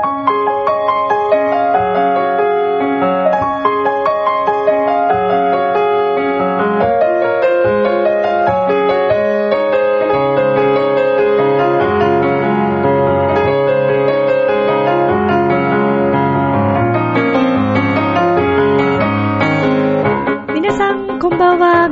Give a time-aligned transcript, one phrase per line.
[0.00, 0.47] 皆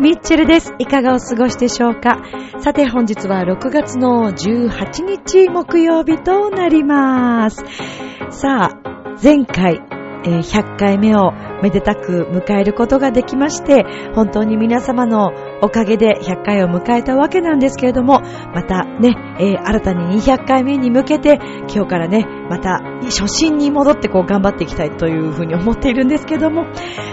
[0.07, 0.73] ミッチェルです。
[0.79, 2.23] いかがお過ごしでしょうか？
[2.61, 7.65] さて、本日は6月の18日木曜日となります。
[8.31, 9.83] さあ、前回、
[10.25, 18.21] え100回目をめでたく迎えることができまして、本当に皆様のおかげで100回を迎えたわけなんですけれども、
[18.55, 21.41] またね、えー新たに200回目に向けて、
[21.75, 26.67] 今日からね、また初心に戻ってこう頑張っていきたいというふうに思っているんですけども、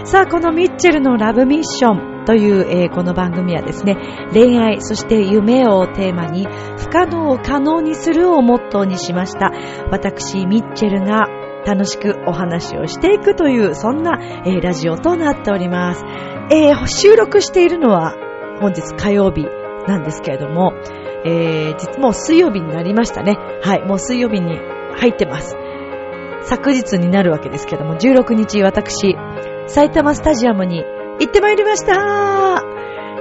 [0.04, 3.98] さあ、このミッチェルのラブミッションという、えーこの番組はですね、
[4.32, 9.52] 恋愛、そして夢をテーマに、不可能を可能にするをモットーにしました。
[9.92, 11.28] 私、ミッチェルが
[11.66, 16.06] 楽しくお話をしていくという、そんな、えーラジオとなっております。
[16.52, 18.16] えー収録しているのは
[18.60, 19.46] 本日火曜日
[19.88, 20.74] なんですけれども、
[21.26, 23.38] えー実もう水曜日になりましたね。
[23.62, 24.58] はい、もう水曜日に
[24.96, 25.58] 入ってます。
[26.44, 29.16] 昨日になるわけですけども、16日私、
[29.68, 30.84] 埼玉スタジアムに
[31.20, 32.62] 行ってまいりました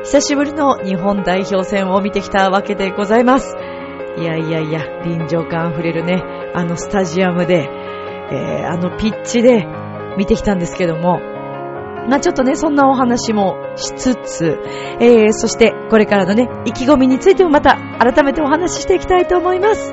[0.04, 3.56] 久しぶりの日本代表戦を見てきたわけでございます。
[4.18, 6.22] いやいやいや、臨場感あふれるね、
[6.54, 7.68] あのスタジアムで、
[8.30, 9.66] えーあのピッチで
[10.18, 11.20] 見てきたんですけども、
[12.08, 14.58] まあちょっとね、そんなお話もしつつ、
[14.98, 19.92] えー、そしてこれからのね、意気込みについてもまた改めてお話ししていきたいと思います。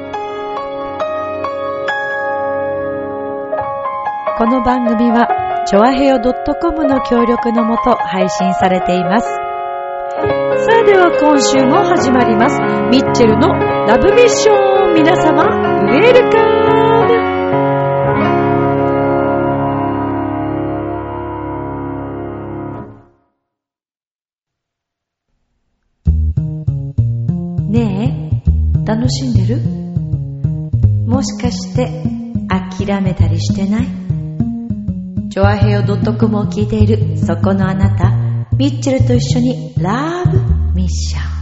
[4.37, 9.27] この番組は、ちょわへよ .com の協力のもと配信されています。
[9.27, 9.35] さ
[10.81, 12.59] あでは今週も始まります。
[12.89, 13.49] ミッチェルの
[13.85, 14.53] ラブミッショ
[14.89, 16.43] ン皆様、ウェルカ
[27.67, 28.41] ムね
[28.75, 29.61] え、楽しんでる？
[31.05, 31.91] もしかして
[32.49, 34.08] 諦めたりしてない？
[35.29, 38.09] ジョアヘヨ .com を聞いているそこのあなた、
[38.57, 40.39] ミッチェルと一緒にラブ
[40.73, 41.38] ミッション。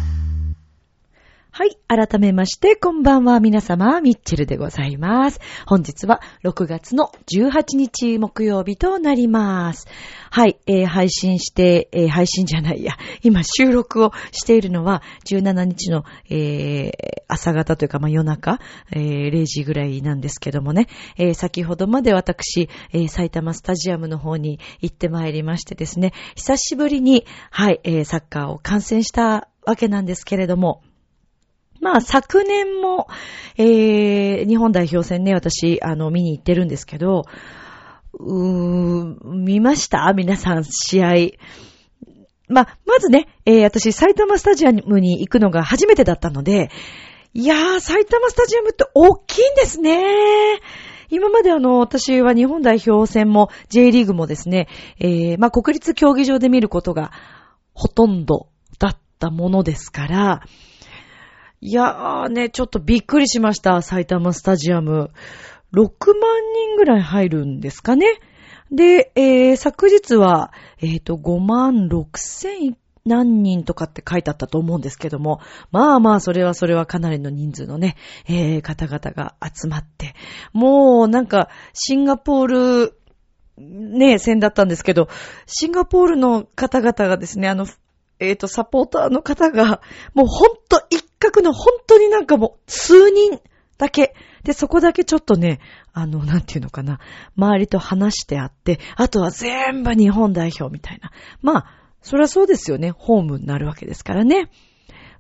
[1.57, 1.75] はい。
[1.87, 3.39] 改めまして、こんばんは。
[3.39, 5.39] 皆様、ミッチェルでございます。
[5.65, 9.87] 本日は6月の18日木曜日となります。
[10.29, 10.59] はい。
[10.67, 12.93] えー配信して、えー配信じゃないや。
[13.23, 16.91] 今、収録をしているのは、17日の、えー
[17.27, 18.59] 朝方というか、まあ、夜中、
[18.91, 20.85] えー0時ぐらいなんですけどもね。
[21.17, 30.83] えー先ほどまで私、えー埼玉スタジアムの方に行ってまいりましてですね、久しぶりに、はい、えーサッカーを観戦したわけなんですけれども、
[31.81, 33.07] まあ、昨年も、
[33.57, 37.25] えー、日本代表戦ね、私、あの、見に行ってるんですけど、
[38.19, 40.11] うーん、見ました？
[40.13, 41.13] 皆さん、試合。
[42.47, 46.71] まあ、まずね、えー、私、埼玉スタジアムに行くのが初めてだったので、
[47.33, 50.01] いやー、埼玉スタジアムって大きいんですね。
[51.09, 54.67] 今まであの、私は日本代表戦も J リーグもですね、
[54.99, 57.11] えー、まあ、国立競技場で見ることが
[57.73, 58.47] ほとんど
[58.79, 60.41] だったものですから、
[61.59, 65.11] いやーね、ちょっとびっくりしました、埼玉スタジアム。
[65.73, 65.89] 6万
[66.53, 68.19] 人ぐらい入るんですかね。
[68.71, 75.39] で、えー、昨日は、えっ、と、5万6千何人とかって書いてあったと思うんですけども、
[75.71, 77.95] まあまあ、それはそれはかなりの人数のね、
[78.27, 80.13] えー、方々が集まって、
[80.53, 82.47] もうなんか、シンガポー
[82.87, 82.99] ル、
[83.57, 85.09] ね、戦だったんですけど、
[85.47, 87.65] シンガポールの方々がですね、あの、
[88.19, 89.81] えっ、と、サポーターの方が、
[90.13, 90.85] もうほんと
[91.31, 93.39] 角の本当になんかもう数人
[93.77, 94.15] だけ。
[94.43, 95.59] で、そこだけちょっとね、
[95.93, 96.99] あの、なんていうのかな、
[97.35, 101.11] 周りと話してあって、あとは全部日本代表みたいな。
[101.41, 101.65] まあ、
[102.01, 102.91] そりゃそうですよね。
[102.91, 104.49] ホームになるわけですからね。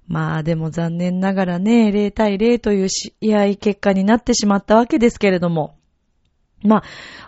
[0.07, 5.75] まあでも残念ながらね、0対0という試合結果になってしまったわけですけれども。
[6.63, 6.77] ま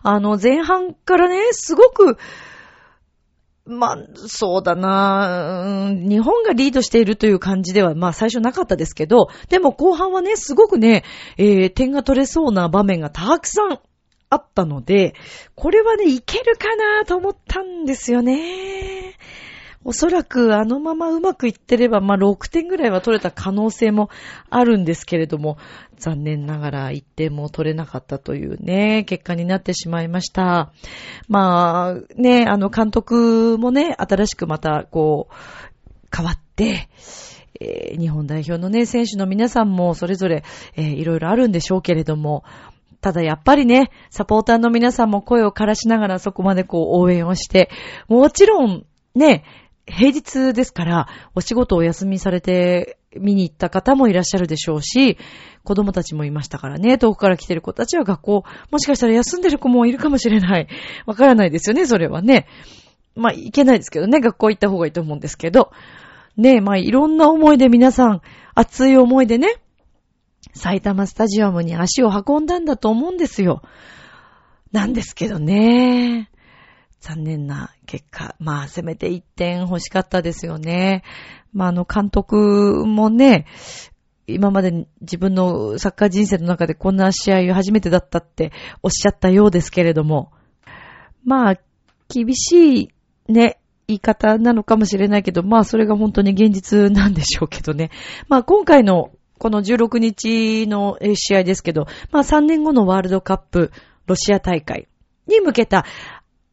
[0.01, 2.17] あ、あの、前半からね、すごく、
[3.69, 11.03] まあ、そうだな、うん日本がリードしているという感じでは、まあ最初なかったですけど、でも後半はね、すごくね、
[11.37, 13.79] えー点が取れそうな場面がたくさん
[14.29, 15.13] あったので、
[15.55, 19.15] これはね、いけるかなと思ったんですよね。
[19.85, 24.09] おそらくあのままうまくいってれば、まあ6点ぐらいは取れた可能性も
[24.49, 25.57] あるんですけれども、
[25.97, 30.71] 残念ながら1点も取れなかったというね、結果になってしまいました。
[31.27, 35.35] まあ、ね、あの監督もね、新しくまたこう、
[36.15, 36.89] 変わって、
[37.61, 40.43] えー日本代表のね、選手の皆さんもそれぞれ、
[40.75, 42.43] えーいろいろあるんでしょうけれども、
[43.01, 47.69] ただやっぱりね、サポーターの皆さんも声を枯らしながらそこまでこう応援をして、
[48.07, 48.85] もちろん
[49.15, 49.43] ね、
[49.89, 55.17] 平日ですから、お仕事をお休みされて見に行った方もいらっしゃるでしょうし、
[55.63, 60.67] 子供たちもいましたからね、遠くから来てる子たちは学校、もしかしたら休んでる子もいるかもしれない。
[61.05, 62.47] わからないですよね、それはね。
[63.15, 65.71] まあ、いけないですけどね、学校行った方がいいと思うんですけど。
[66.37, 68.21] ねえまあ、いろんな思いで皆さん、
[68.55, 69.55] 熱い思いでね、
[70.53, 73.61] 埼玉スタジアムに足を運んだんだと思うんですよ。
[74.71, 76.29] なんですけどね。
[77.01, 78.35] 残念な結果。
[78.39, 81.03] まあ、せめて1点欲しかったですよね。
[81.53, 83.45] まあ、あの、監督もね、
[84.27, 88.51] 今まで自分のサッカー人生の中でこんな試合初めてだったって
[88.83, 90.31] おっしゃったようですけれども、
[91.23, 91.55] まあ、
[92.07, 92.89] 厳しい
[93.27, 97.89] ね、言い方なのかもしれないけど、まあそれが本当に現実なんでしょうけどね。
[98.27, 103.71] まあ今回のこの16日の試合ですけど、まあ3年後のワールドカップ
[104.05, 104.87] ロシア大会
[105.27, 105.85] に向けた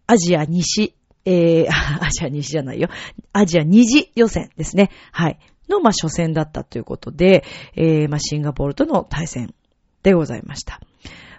[0.06, 0.94] アジア西、
[1.24, 1.68] えー、
[2.04, 2.88] アジア西じゃないよ。
[3.32, 4.90] アジア二次予選ですね。
[5.12, 5.38] はい。
[5.68, 7.44] の、まあ、初戦だったということで、
[7.74, 9.54] えー、まあ、シンガポールとの対戦
[10.02, 10.80] でございました。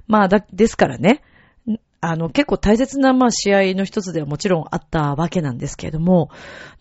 [0.07, 1.21] まあ、だ、ですからね、
[2.01, 6.29] あの、結構大切な、まあ、試合の一つではもちろんあったわけなんですけれども、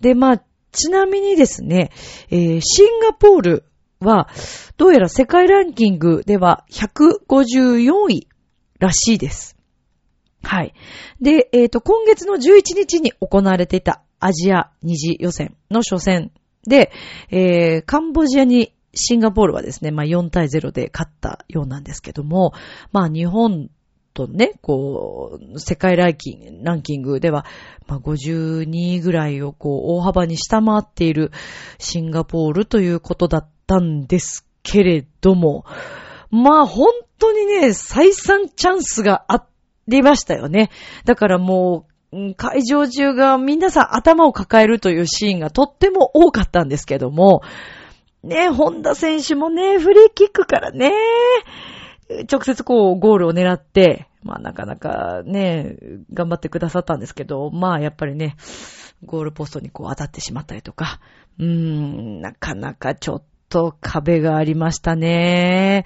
[0.00, 0.42] で、まあ、
[0.72, 1.90] ちなみにですね、
[2.30, 3.64] えー、シンガポール
[4.00, 4.28] は、
[4.76, 8.28] どうやら世界ランキングでは154位
[8.78, 9.55] らしいです。
[10.46, 10.74] はい。
[11.20, 16.30] で、えっ、ー、と、今月の11日に行われていたアジア二次予選の初戦
[16.66, 16.92] で、
[17.30, 22.52] えー、カンボジアにシンガポールはですね、まあ4対0で勝ったようなんですけども、
[22.92, 23.70] まあ日本
[24.14, 27.44] とね、こう、世界ランキングランキングでは、
[27.88, 31.32] まあ52位ぐらいをこう、大幅に下回っている
[31.78, 35.64] シンガポールということだったんですけれども、
[36.30, 39.55] まあ本当にね、再三チャンスがあって、
[39.88, 40.70] りましたよね。
[41.04, 47.42] だからもう、会場中が皆さん頭を抱えるというシーンがとっても多かったんですけども、
[48.22, 50.92] ね、本田選手もね、フリーキックからね、
[52.30, 55.76] 直接こうゴールを狙って、まあなかなかね、
[56.12, 58.36] 頑張ってくださったんですけど、まあやっぱりね、
[59.04, 61.00] ゴールポストにこう当たってしまったりとか、
[61.38, 65.84] うーん、なかなかちょっと壁がありましたね。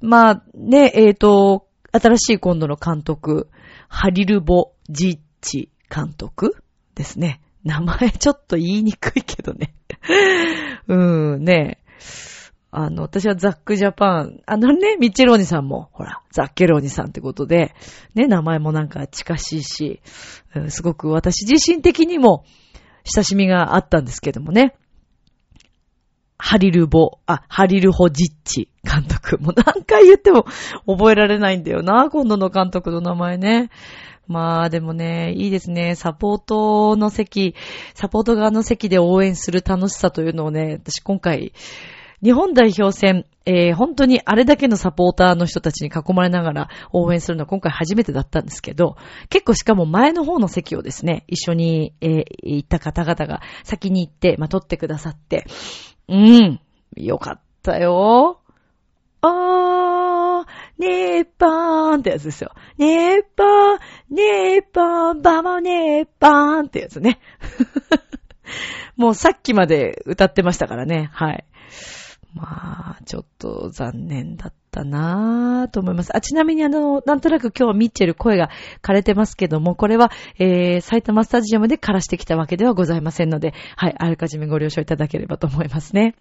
[0.00, 1.65] まあね、えっ、ー、と、
[2.00, 3.48] 新しい今度の監督、
[3.88, 6.56] ハリルボ・ジッチ監督
[6.94, 7.40] ですね。
[7.64, 9.74] 名前ちょっと言いにくいけどね。
[10.88, 11.78] うーん、ね
[12.70, 17.74] あの、私はザックジャパン、あのね、ミッチェローニさんも、ほら、ザッケローニさんってことで、
[18.14, 20.00] ね、名前もなんか近しいし、
[20.68, 22.44] すごく私自身的にも
[23.04, 24.74] 親しみがあったんですけどもね。
[26.38, 29.38] ハリルボ、あ、ハリルホジッチ監督。
[29.38, 30.44] もう何回言っても
[30.86, 33.70] 覚えられないんだよな、今度の監督の名前ね。
[34.28, 35.94] まあでもね、いいですね。
[35.94, 37.54] サポートの席、
[37.94, 41.52] サポート側の席で応援する楽しさというのをね、私今回、
[42.22, 48.96] 日本代表戦、えー、本当にあれだけのサポーターの人たちに囲まれながら応援するのは今回初めてだったんですけど、
[49.28, 55.44] 結構しかも前の方の席をですね、一緒に、えー、行った方々が先に行って、まあ、撮ってくださって、
[56.08, 56.60] うん。
[56.96, 58.40] よかったよ。
[59.22, 62.52] あー、ねーぱーんってやつですよ。
[62.78, 67.20] ねーぱー、ねーぱーん、ばもねーぱーんってやつね。
[68.96, 71.10] もうさっきまで歌ってましたからね。
[71.12, 71.44] はい。
[72.34, 76.14] まあ、ちょっと残念だったたなぁと思います。
[76.14, 78.50] あ、ちなみにあの、なんとなく今日はミッチェル声が
[78.82, 86.14] 枯れてますけども、これは、えー、埼玉スタジアムで枯らしてきたわけではございませんので、はい、あらかじめご了承いただければと思いますね。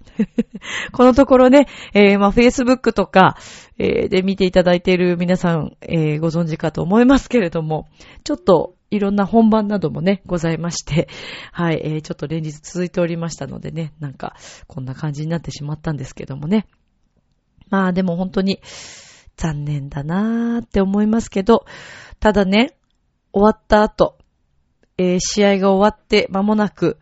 [0.93, 3.35] このところね、えー、まあ、Facebook とか、
[3.77, 7.87] えー、で見ていただいている皆さん、えー、ご存知かと思いますけれども、
[8.23, 11.09] ちょっと、いろんな本番などもね、ございまして、
[11.51, 14.35] はい、えー、ちょっと連日続いておりましたのでね、なんか、
[14.67, 16.67] こんな感じになってしまったんですけどもね。
[17.69, 18.61] まあでも本当に
[19.35, 21.65] 残念だなーって思いますけど、
[22.19, 22.77] ただね、
[23.33, 24.17] 終わった後、
[24.97, 26.99] えー、試合が終わって間もなく、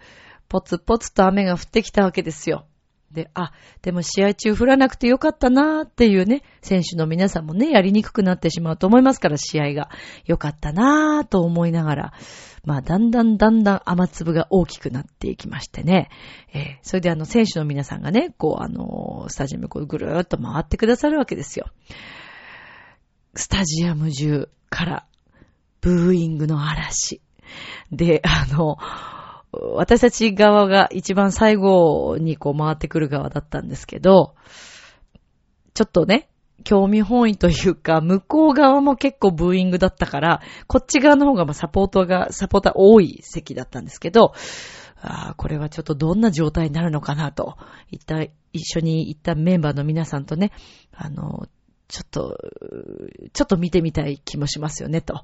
[0.50, 2.66] ポツポツと雨が降ってきたわけですよ。
[3.14, 3.52] で、あ、
[3.82, 9.90] でも試合中降らなくてよかったなーっていうね、選手の皆さんもね、やりにくくなってしまうと思いますから、試合が。
[10.26, 12.14] よかったなーと思いながら、
[12.66, 16.10] まあ、だんだんだんだん雨粒が大きくなっていきましてね。
[16.54, 21.68] えー、それであの、選手の皆さんがね、こう、あのー、スタジアムこうぐるーっと回ってくださるわけですよ。
[23.36, 25.06] スタジアム中から、
[25.82, 27.22] ブーイングの嵐。
[27.92, 28.78] で、あの、
[29.76, 34.36] 私たち側が一番最後にこう回ってくる側だったんですけど、
[35.74, 36.30] ちょっとね、
[36.64, 44.34] 興味本位というか、向こう側も結構ブーイングだったから、こっち側の方がサポートが、サポーター多い席だったんですけど、
[45.02, 47.58] あ、これはちょっとどんな状態になるのかなと、
[47.90, 50.52] 一体一緒に行ったメンバーの皆さんとね、
[50.94, 51.48] あの、
[51.94, 52.38] ちょっと、
[53.34, 55.24] ちょっと見てみたい気もしますよね、と。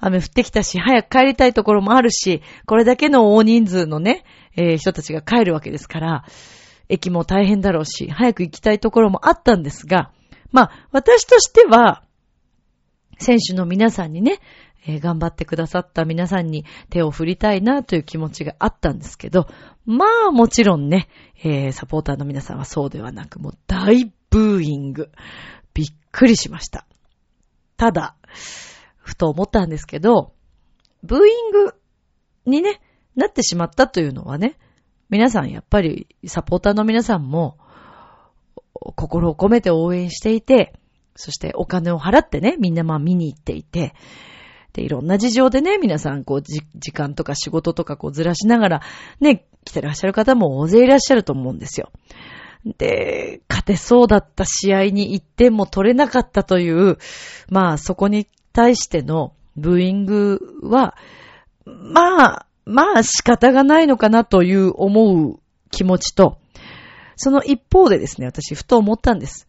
[0.00, 4.24] 雨降ってきたし、早く帰りたいところもあるし、これだけの大人数のね、
[4.56, 6.24] えー、人たちが帰るわけですから、
[6.88, 10.10] 駅も大変だろうし、早く行きたいところもあったんですが、
[10.52, 12.02] まあ、私としては、
[13.18, 14.38] 選手の皆さんにね、
[14.86, 19.48] えー、頑張ってくださった皆さんに手を振りたいなという気持ちがあったんですけど、
[19.84, 21.08] まあもちろんね、
[21.44, 25.10] えー、サポーターの皆さんはそうではなく、もう大ブーイング。
[25.76, 26.86] びっくりしました。
[27.76, 28.16] ただ、
[28.96, 30.32] ふと思ったんですけど、
[31.02, 31.74] ブーイング
[32.46, 32.80] にね、
[33.14, 34.56] なってしまったというのはね、
[35.10, 37.58] 皆さんやっぱりサポーターの皆さんも
[38.72, 40.72] 心を込めて応援していて、
[41.14, 43.94] そしてお金を払ってね、みんなまあ見に行っていて、
[44.72, 48.82] で、いろんな事情でね、皆さんこう時間とか仕事とかこうずらしながら
[49.20, 51.90] ね、来てらっしゃる方も大勢いらっしゃると思うんですよ。
[52.64, 56.98] で、勝てそうだった試合に1点も取れなかったという、
[57.48, 60.96] まあそこに対してのブーイングは、
[61.64, 66.38] まあ、まあ仕方がないのかなという思う気持ちと、
[67.16, 69.48] その一方でですね、私ふと思ったんです。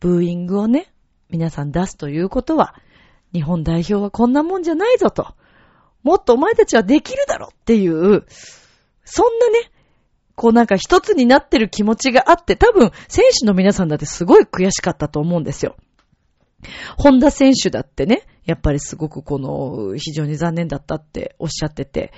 [0.00, 0.92] ブーイングをね、
[1.30, 2.74] 皆さん出すということは、
[3.32, 5.34] 日本代表はこんなもんじゃないぞと。
[6.02, 8.24] もっとお前たちはできるだろっていう、
[9.04, 9.70] そんなね、
[10.36, 15.76] こうなんか一つになってる気持ちがあって、多分選手の皆さんだってすごい悔しかったと思うんですよ。
[16.96, 22.12] 本田選手だってね、やっぱりすごくこの、非常に残念だったっておっしゃってて、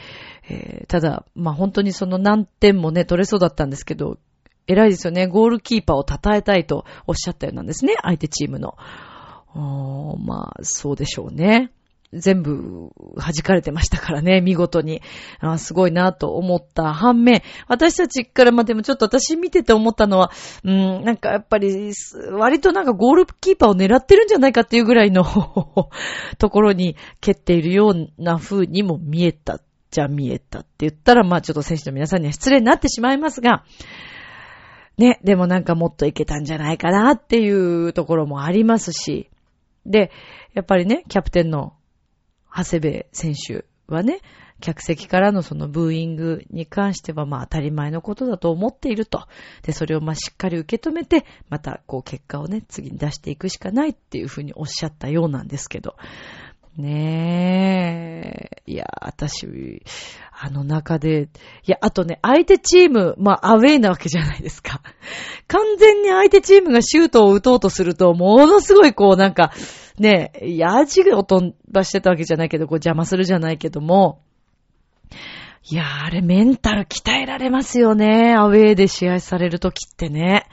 [0.49, 4.19] えー、ただ、まあ本当にその何点もね、取れそうだったんですけど、
[4.67, 5.27] 偉いですよね。
[5.27, 7.95] ゴールキーパーを称えたいとおっしゃったようなんですね。
[8.03, 8.77] 相手チームの。
[9.55, 11.73] まあ、そうでしょうね。
[12.13, 15.03] 全部弾かれてましたからね、 見事に。
[15.41, 20.31] あすごいなと思った反面、私たちからまでもちょっと私見てて思ったのは、
[20.65, 21.93] うん、なんかやっぱり、
[22.33, 25.25] 割となんかゴールキーパーを狙ってるんじゃないかっていうぐらいの
[26.39, 29.61] ところに蹴っているような風にも見えた
[29.91, 33.65] じゃ見えたって言ったら、まあちょっと選手の皆さんには失礼になってしまいますが、
[34.97, 39.31] ね、でもなんかもっといけたんじゃないかなっていうところもありますし、
[39.87, 40.11] で、
[40.55, 41.73] やっぱりね、キャプテンの
[42.59, 44.21] 長谷部選手はね、
[44.61, 49.29] 客席からのそのブーイングに関してはまあ当たり前のことだと思っていると。
[49.63, 55.97] で、それをまあしっかり受け止めて、またこう結果をね、次に出していくしかないっていうふうにおっしゃったようなんですけど。
[56.77, 58.71] ねえ。
[58.71, 59.83] いや、私、
[60.33, 61.29] あの中で、
[61.67, 64.81] いや、あとね、相手チーム、まあ、アウェイなわけじゃないですか。
[65.49, 69.53] 完全に相手チームがシュートを打とうとすると、ものすごいこう、なんか、
[69.99, 74.21] ねえ、やじを飛ばしてたわけじゃないけど、こう邪魔するじゃないけども、
[75.71, 78.35] いやあれメンタル鍛えられますよね。
[78.35, 80.47] アウェーで試合されるときってね。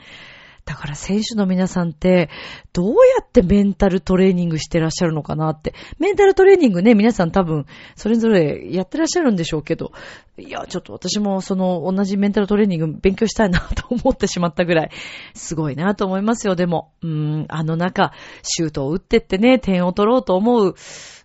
[0.66, 2.28] だから選手の皆さんって、
[2.72, 5.74] どうやってメンタルトレーニングしてらっしゃるのかなって。
[6.00, 9.92] メンタルトレーニングね、皆さん多分、それぞれやってらっしゃるんでしょうけど、
[10.36, 14.90] いや、ちょっと私もその同じメンタルトレーニング勉強したいなと思ってしまったぐらい、
[15.34, 16.90] すごいなと思いますよ、でも。
[17.00, 20.74] うーん、あの中、シュートを打ってってね、点を取ろうと思う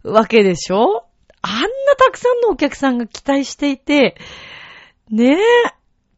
[0.03, 1.05] わけでしょ？
[1.41, 1.67] あんな
[1.97, 4.15] たくさんのお客さんが期待していて、
[5.09, 5.37] ねえ、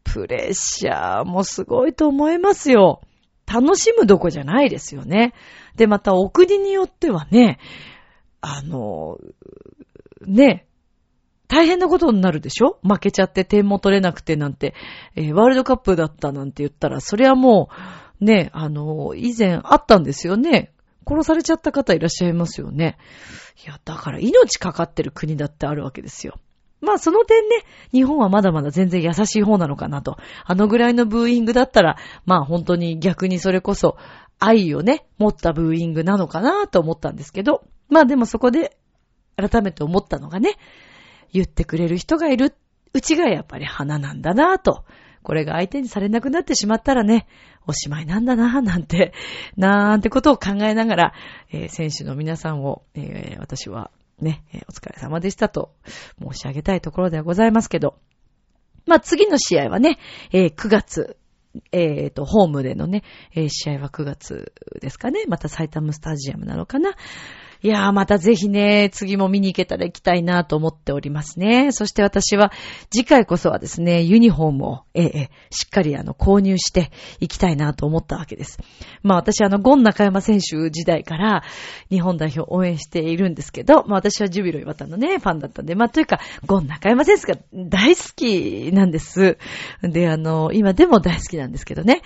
[0.04, 3.00] プレッシャーもすごいと思いますよ。
[3.54, 5.34] 楽しむどこじゃないですよね。
[5.76, 7.60] で、またお国によってはね、
[8.42, 9.18] あの、
[10.26, 10.66] ね、
[11.48, 12.80] 大変なことになるでしょ？
[12.82, 14.74] 負けちゃって点も取れなくてなんて、
[15.16, 17.70] えー、ワールドカップだったなんて言ったら、それはも
[18.20, 20.72] う、ね、あの、以前あったんですよね。
[21.06, 22.98] 殺されちゃった方いらっしゃいますよね。
[23.64, 26.40] いや、だから命かかってる国だってあるわけですよ。
[26.84, 30.18] まあその点ね、日本はまだまだ全然優しい方なのかなと。
[30.46, 33.98] あのぐらいのブーイングだったら、まあ本当に逆にそれこそ
[34.40, 38.78] 愛をね、持ったブーイングなのかなと思ったんですけど、まあでもそこで
[39.38, 40.58] 改めて思ったのがね、
[41.32, 42.54] 言ってくれる人がいる
[42.94, 44.86] うちがやっぱり花なんだなと。
[45.24, 47.28] これが相手にされなくなってしまったらね、
[47.66, 49.14] おしまいなんだななんて、
[49.56, 51.14] なんてことを考えながら、
[51.50, 53.90] えー、選手の皆さんを、えー、私は
[54.20, 55.74] ね、お疲れ様でしたと
[56.22, 57.98] 申し上げたいところではございますけど、
[58.86, 59.98] まあ、次の試合はね、
[60.32, 61.18] えー、9月、
[61.72, 63.04] えっ、ー、と、ホームでのね、
[63.34, 65.26] えー、試合は9月ですかね。
[65.28, 66.96] また埼玉スタジアムなのかな。
[67.66, 71.72] いやー、またぜひね、次も見に行けたら行きたいなと思っておりますね。
[71.72, 72.52] そして私は、
[72.92, 76.92] 次回こそはですね、ユニフォームを、ええ、しっかりあの、購入して
[77.22, 78.60] 行きたいなと思ったわけです。
[79.02, 81.44] まあ私あの、ゴン中山選手時代から、
[81.90, 89.38] 日本代表を応援しているんですけど、まあ私はジュビロ岩田のね、ファンだったんで、まあというか、ゴン中山選手が大好きなんです。
[89.84, 92.02] で、あの、今でも大好きなんですけどね。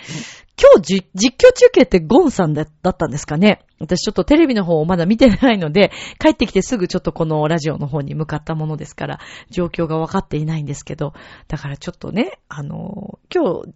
[0.59, 3.63] 今日実況中継ってゴンさんだったんですかね？
[3.79, 9.19] 私ちょっとテレビの方をまだ見てないので、帰ってきてすぐちょっとこのラジオの方に向かったものですから、
[9.51, 11.13] 状況がわかっていないんですけど、
[11.47, 13.73] だからちょっとね、あの、今日、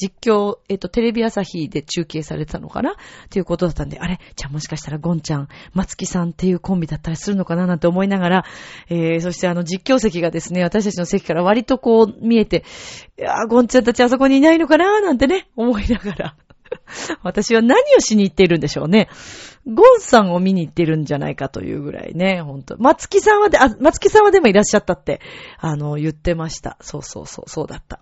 [0.00, 2.92] 実況、えっ、と、テレビ朝日で中継されてたのかな？
[2.92, 2.94] っ
[3.28, 4.18] ていうことだったんで、あれ？
[4.34, 8.44] じゃあもしかしたらゴンちゃん、松木さんっていうコンビだったりするのかななんて思いながら、
[8.88, 12.64] えー、そしてあの実況席がですね、私たちの席から割とこう見えて、
[13.18, 16.36] いやー、ゴンちゃんたちあそこにいないのかななんてね、思いながら。
[17.22, 19.08] 私は何をしに行っているんでしょうね。
[19.66, 22.76] ゴンさんを見に行ってるんじゃないかというぐらいね、ほんと。
[22.78, 25.20] 松木さんはで、あ、松木さんはでもいらっしゃったって、
[25.58, 26.76] あの、言ってました。
[26.80, 28.00] そうそうそう、そうだった。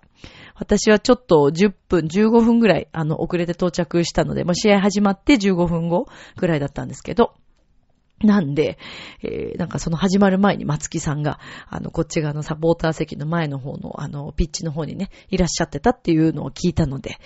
[0.55, 6.07] 私はちょっと10分、15分ぐらい、あの、遅れて到着したので、もう試合始まって15分後
[6.37, 7.33] ぐらいだったんですけど、
[8.21, 8.77] なんで、
[9.23, 17.17] えー、なんかその始まる前に松木さんが、あの、こっち側のサポーター席の前の方の、あの、ピッチの方にね、いらっしゃってたっていうのを聞いたので、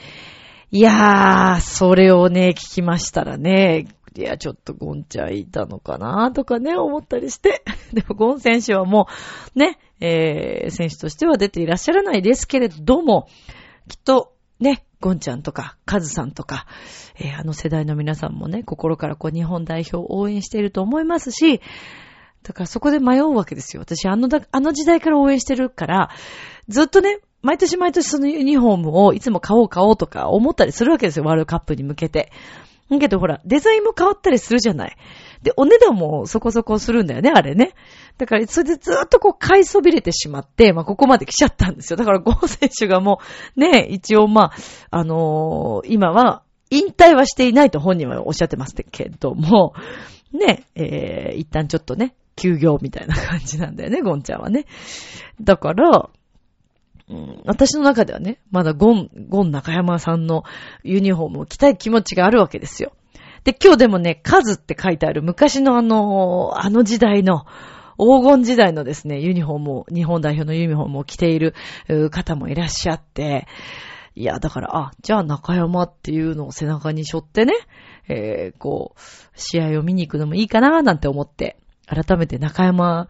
[0.71, 7.63] いやー、それをね、聞きましたらね、いや、ちょっとゴンちゃんいたのかなとかね、思ったりして。
[7.93, 9.07] でもゴン選手はも
[9.55, 13.27] う、ね、えー、選手としては出ていらっしゃらないですけれども、
[13.87, 16.65] きっと、ね、ゴンちゃんとか、カズさんとか、
[17.19, 21.61] えー、あの世代の皆さんもね、心からこう日本代表を応援していると思いますし、
[22.43, 23.81] だからそこで迷うわけですよ。
[23.81, 26.09] 私、あのだ、あの時代から応援してるから、
[26.67, 31.25] ずっとね、毎年毎年そのユニフォームをいつも買おう買おうとか思ったりするわけですよ。
[31.25, 32.31] ワールドカップに向けて。
[32.89, 34.97] だけどほら、デザインも変わったりするじゃない。
[35.41, 37.73] で、お値段もそこそこするんだよね、あれね。
[38.17, 41.97] だから、それでずっとこう買いそびれてしまって、まあ、ここまで来ちゃったんですよ。
[41.97, 43.19] だから、ゴー選手がも
[43.55, 44.51] う、ね、一応まあ、
[44.91, 49.73] あのー、今は、引退はしていないと本人はおっしゃってますけども、
[50.31, 54.65] ね、えー、一旦ちょっとね、休業みたいな感じなんだよね、ゴンちゃんはね。
[55.41, 56.09] だから、
[57.09, 60.43] うん、私の中ではね、まだゴン、ゴン中山さんの
[60.83, 62.93] ユニフォームを着たい気持ちがあるわけですよ。
[63.43, 67.45] で、今日でもね、カズって書いてある昔のあの、あの時代の、
[67.97, 71.53] 黄金時代のですね、ユニフォームを、日本代表のユニフォームを着ている
[72.09, 73.47] 方もいらっしゃって、
[74.15, 77.53] いや、だから、あ、じゃあ中山っていうのを背中に背負ってね、
[78.07, 78.99] えー、こう、
[79.35, 83.09] 試合を見に行くのもいいかななんて思って、改めて中山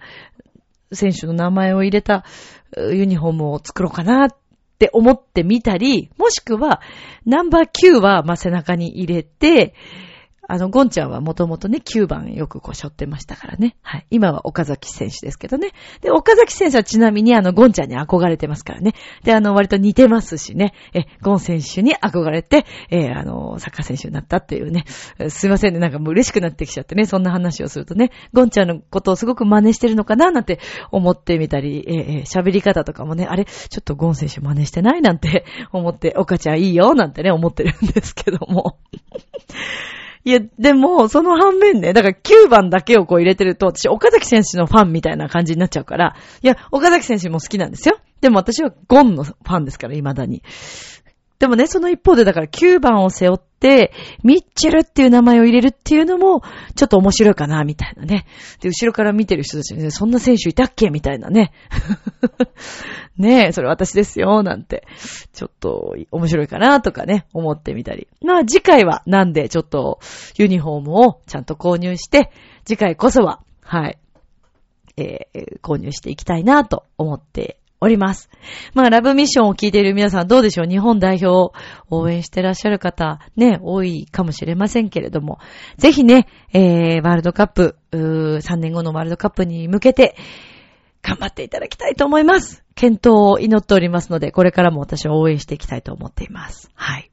[0.94, 2.24] 選手の名前を入れた
[2.78, 4.28] ユニフォームを作ろうかなっ
[4.80, 6.82] て思ってみたり、もしくは、
[7.26, 9.74] ナンバー9は、ま背中に入れて、
[10.48, 13.78] あの、ゴンちゃんはもともとね、9番よくこう背負ってましたからね。
[13.82, 14.06] はい。
[14.10, 15.72] 今は岡崎選手ですけどね。
[16.02, 18.94] で、岡崎選手はちなみにあの、ゴンちゃんに憧れてますからね。
[19.24, 20.74] で、あの、割と似てますしね。
[20.94, 24.84] え、ゴン選手に憧れて、えー、あの、サッカー選手になったっていうね。
[25.30, 25.80] すいませんね。
[25.80, 27.06] なんかもう嬉しくなってきちゃってね。
[27.06, 28.12] そんな話をするとね。
[28.34, 30.60] ゴンちゃんのことをすごく真似してるのかななんて
[30.92, 38.78] 思ってみたり、えー、喋り方とかもね、あれ、ちょっとゴン選手真似してないなんて思って、岡ちゃんいいよなんてね、思ってるんですけども。
[40.26, 48.00] いや、でも、その反面ね、だから9番だけをこう入れてると、私、岡崎選手のファンみたいな感じになっちゃうから、いや、岡崎選手も好きなんですよ。
[48.22, 50.42] でも私はゴンのファンですから、未だに。
[51.40, 53.92] でもね、その一方でだから9番を背負って、
[54.24, 56.42] ミッチェルっていう名前を入れるっていうのも、
[56.76, 58.26] ちょっと面白いかな、みたいなね。
[58.62, 61.52] で、後ろから見てる人たちにね、そんな選手いたっけみたいなね。
[63.18, 64.86] ねえ、それ私ですよ、なんて。
[65.34, 68.08] ちょっと面白いかな、とかね、思ってみたり。
[68.24, 70.00] まあ次回はなんでちょっと
[70.38, 72.32] ユニフォームをちゃんと購入して、
[72.66, 73.98] 次回こそは、はい、
[74.98, 78.30] えー、購入していきたいなと思っております。
[78.74, 80.68] まあ、ラブミッションを聞いている皆さんどうでしょう？
[80.68, 81.54] 日本代表を
[81.90, 85.40] 応援してらっしゃる方、ね、多いかもしれませんけれども、
[85.78, 90.16] ぜひね、えー、ワールドカップ、3年後のワールドカップに向けて、
[91.02, 92.64] 頑張っていただきたいと思います。
[92.76, 96.72] 検討を祈っておりますので、これからも私は応援していきたいと思っています。
[96.76, 97.12] はい。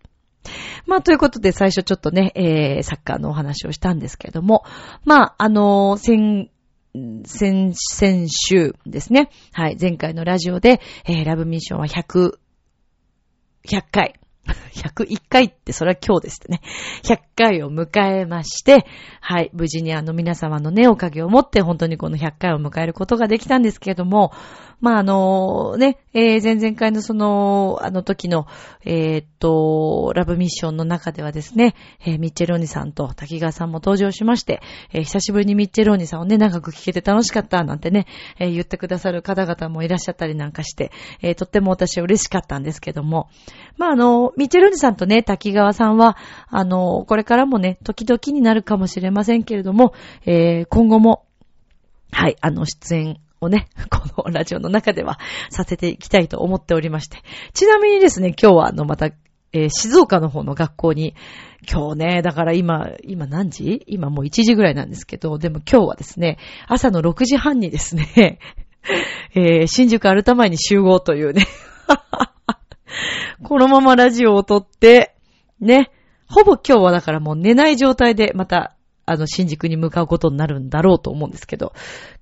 [0.87, 4.65] まあ、ということで最初ちょっとね、えー、サッカーのお話をしたんですけれども、
[5.05, 6.47] まあ、あのー、
[7.25, 9.31] 先、先週ですね。
[9.53, 9.77] はい。
[9.81, 12.39] 前回のラジオで、えー、ラブミッションは100、
[13.65, 14.15] 100回。
[14.75, 16.61] 101回ってそれは今日ですね。
[17.03, 18.87] 100回を迎えまして、
[19.21, 19.51] はい。
[19.53, 24.33] 無事にあの皆様のね、おかげを持って本当にこの100回を迎えることができたんですけれども、
[24.81, 28.47] まあ、あの、ね、えー、前々回のその、あの時の、
[28.85, 34.63] えー、っと、ラブミッションの中ではですね、えー、ミッチェローニさんと滝川さんも登場しまして、
[34.93, 38.07] えー、久しぶりにミッチェローニさんをね、長く聞けて楽しかったなんてね、
[38.39, 43.29] えー、言ってくださる方々もいらっしゃったりなんかして、えー、とっても私は嬉しかったんですけども、
[43.77, 46.17] まあ、あの、ミッチェローニさんとね、滝川さんは、
[46.49, 49.93] あの、これからもね、時々になるかもしれませんけれども、
[50.25, 51.27] えー、今後も、
[52.13, 55.19] はい、あの、出演をね、 このラジオの中では
[55.51, 57.19] させていきたいと思っておりまして。
[57.53, 59.07] ちなみにですね、今日はあの、また、
[59.53, 61.15] えー、静岡の方の学校に、
[61.71, 63.83] 今日ね、だから今、今何時？
[63.87, 68.39] 今もう1時ぐらいなんですけど、でも今日はですね、朝の6時半にですね、
[69.35, 71.47] えー、新宿アルタ前に集合というね
[73.43, 75.15] このままラジオを撮って、
[75.61, 75.91] ね、
[76.27, 78.75] ほぼ今日はだからもう寝ない状態でまた
[79.11, 81.73] あの、新宿に向かうことになるんだろうと思うんですけど、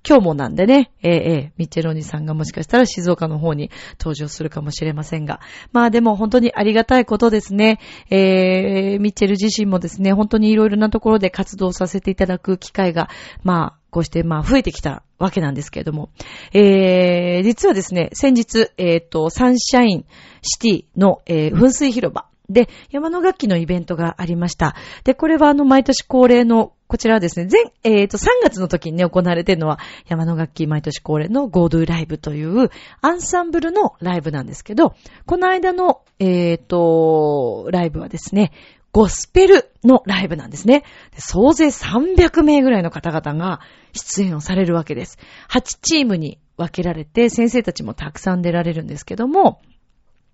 [0.07, 5.39] 今日もなんでね、えー、えー、ミッチェロニさんがもしかしたら静岡の方に登場するかもしれませんが、
[5.71, 7.79] まあでも本当にありがたいことですね。
[8.09, 13.09] えー、ミッチェル自身もですね、本当にいろいろなところで活動させていただく機会が、
[13.43, 16.09] まあ、こうしてまあ増えてきたわけなんですけれども、
[16.53, 20.05] えー、実はですね、先日、えっ、ー、と、サンシャイン
[20.41, 24.75] シティの、えー、噴水広場、で、山の楽器のイベントがありました。
[25.03, 32.69] で、これはあの、毎年恒例の、こちらはですね、前、えっ、ー、と、3月の時にね、行われてるのは、山の楽器毎年恒例のゴードゥライブという
[33.01, 34.95] アンサンブルのライブなんですけど、
[35.27, 38.51] この間の、えっ、ー、と、ライブはですね、
[38.91, 40.83] ゴスペルのライブなんですね。
[41.17, 43.59] 総勢300名ぐらいの方々が
[43.93, 45.19] 出演をされるわけです。
[45.49, 49.61] 8チームに分けられて、先生たちもたくさん出られるんですけども、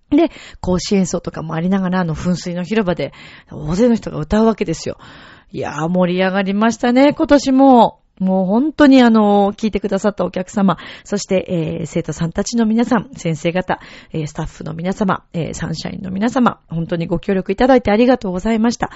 [0.10, 0.30] で、
[0.62, 3.14] 甲子演奏とかもありながら、あの噴水の広場で
[3.52, 4.98] 大勢の人が歌うわけですよ。
[5.52, 8.00] いやー、盛り上がりましたね、今年も。
[8.20, 13.82] もう本当にあの、聞いてくださったお客様、そして、えー、生徒さんたちの皆さん、先生方、
[14.14, 18.90] えー、スタッフの皆様、えー、サンシャインの皆様、本当にご協力いただいてありがとうございました。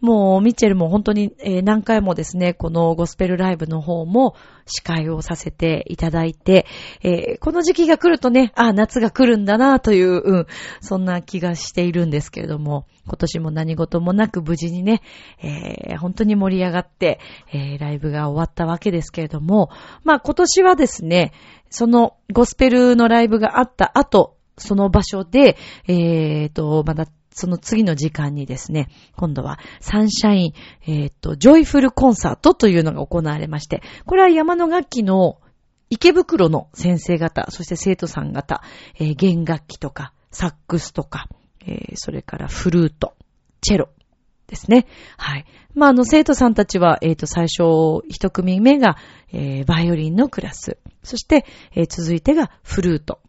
[0.00, 6.66] もう、ミッチェルも本当に、えー、何回もですね、このゴスペルライブの方も司会をさせていただいて、
[7.02, 10.46] えー、この時期が来るとね、あ、夏が来るんだなという、うん、
[10.80, 15.02] そんな気がしているんですけれども、今年も何事もなく無事にね、
[15.42, 17.18] えー、本当に盛り上がって、
[17.52, 19.70] えー、ライブが終わったわけですけれども、
[20.04, 21.32] まあ今年はですね、
[21.70, 25.56] そのゴスペルのライブがあった後、その場所で、
[25.88, 30.52] えーと、まだその次の時間にですね、今度はサンシャイン、
[30.86, 35.38] えっ、ー、と、ジョイフルコンサートというのが行われまして、これは山の楽器の
[35.90, 38.62] 池袋の先生方、そして生徒さん方、
[38.98, 41.28] えー、弦楽器とか、サックスとか、
[41.66, 43.14] えー、それからフルート、
[43.60, 43.90] チェロ
[44.46, 44.86] ですね。
[45.16, 45.44] はい。
[45.74, 48.96] まあ、あの、生徒さんたちは、えっ、ー、と、最初、一組目が、
[49.32, 50.78] えー、バイオリンのクラス。
[51.02, 53.20] そして、えー、続いてがフルート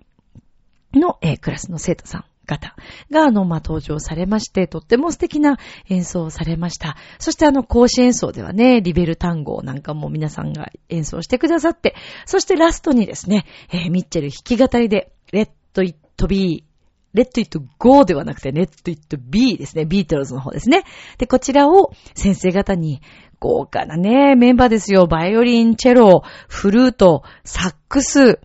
[0.93, 2.25] の、えー、クラスの生徒さん。
[2.45, 2.75] 方
[3.11, 5.57] が、あの、まあ、登場されまして、とっても素敵な
[5.89, 6.97] 演奏をされました。
[7.19, 16.73] そして、あの、講師演奏ではね、リベル単語なんかも皆さんが演奏してくださって、そしてラストにですね、えー、ミッチェル弾き語りで、レッド・イット・ビー、
[17.13, 19.85] Let It Go ではなくて、 Let It Be ですね。
[19.85, 20.83] ビートルズの方ですね。
[21.17, 23.01] で、こちらを先生方に、
[23.39, 25.05] 豪華なね、メンバーですよ。
[25.05, 28.39] バイオリン、チェロ、フルート、サックス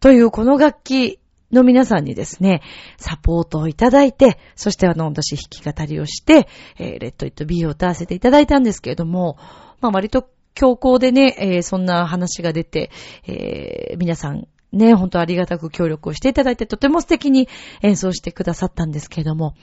[0.00, 1.20] というこの楽器
[1.54, 2.60] の皆さんにですね、
[2.98, 9.38] サポートをいただいて、そしてあの、私弾き語りをして、えー、 Let It Be を歌わせていただいたんですけれども、
[9.80, 12.90] まあ割と強行でね、えー、そんな話が出て、
[13.26, 17.48] えー、皆さんね、本当ありがたく協力をしていただいて、とても素敵に
[17.82, 19.54] 演奏してくださったんですけれども、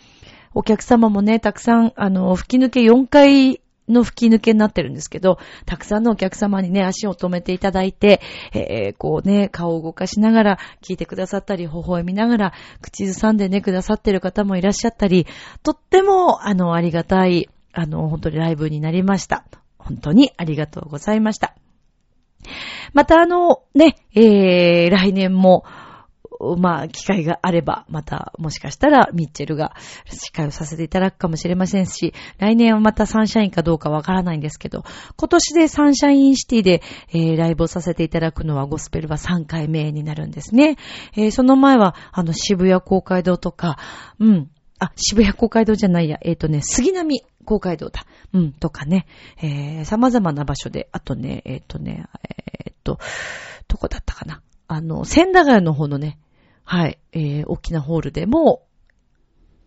[0.54, 8.21] お客様もね、たくさん、あの、吹き抜け4回の吹き抜けになってるんですけど、たくさんのお客様にね、足を止めていただいて、
[8.54, 15.27] えー、こうね、顔を動かしながら聞いてくださったり、微笑みながら、口ずさんでね、くださってる方もいらっしゃったり、
[15.63, 19.45] とっても、あの、ありがたい、あの、本当にライブになりました。
[19.77, 21.56] 本当にありがとうございました。
[22.93, 25.63] またあの、ね、えー、来年も、
[26.58, 29.73] まあ、機会があれば、また、もしかしたら、ミッチェルが
[30.06, 34.84] 司会をさせていただくかもしれませんし、来年はまたサンシャインかどうかわからないんですけど、
[35.17, 40.77] 今年でサンシャインシティで、えー、ライブをさせていただくのは、ゴスペルは3回目になるんですね。
[41.15, 43.77] えー、その前は、あの、渋谷公会堂とか、
[44.19, 44.49] うん、
[44.80, 48.06] あ、渋谷公会堂じゃないや、えっ、ー、とね、杉並公会堂だ。
[48.34, 49.06] うん、とかね、
[49.41, 52.06] えー、様々な場所で、あとね、えっ、ー、とね、
[52.65, 52.97] えっ、と、
[53.67, 54.41] どこだったかな。
[54.67, 56.17] あの、千駄ヶ谷の方のね、
[56.71, 58.65] はい、えー、大きなホールでも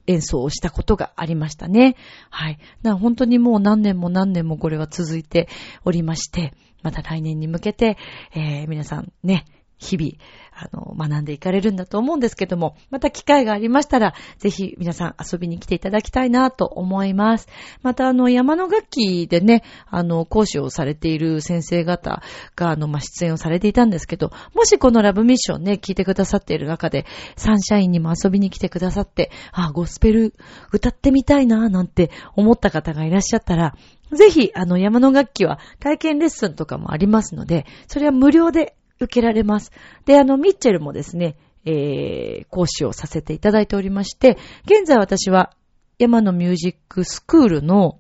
[0.07, 1.97] 演奏をしたことがありましたね。
[2.31, 2.59] はい。
[2.81, 5.51] な本当にもう何年も何年もこれは続いて
[5.85, 7.99] おりまして、また来年に向けて、
[8.35, 9.45] えー、皆さんね、
[9.85, 10.13] 日々、
[10.57, 17.49] あの、学んでいかれるんだと思うんですけども、また機会がありましたら、ぜひ皆さん遊びに来ていただきたいなと思います。
[17.83, 22.23] また、あの、山の楽器でね、あの、講師をされている先生方
[22.57, 27.05] が、あの、ま、出演をされていたんですけど、もしこのラブミッションね、聞いてくださっている中で、
[27.37, 30.35] サンシャインにも遊びに来てくださって、あ、ゴスペル
[30.73, 33.75] 歌ってみたいな、なんて思った方がいらっしゃったら、
[34.13, 39.73] ぜひ、あの、山の楽器は体験レッスンとかもありますので、それは無料で受けられます。
[40.07, 45.55] で、あの、ミッチェルもですね、えー、講師をさせていただいておりまして、現在私は
[45.99, 47.99] 山のミュージックスクールの、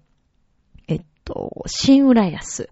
[0.88, 2.68] えっと、新浦安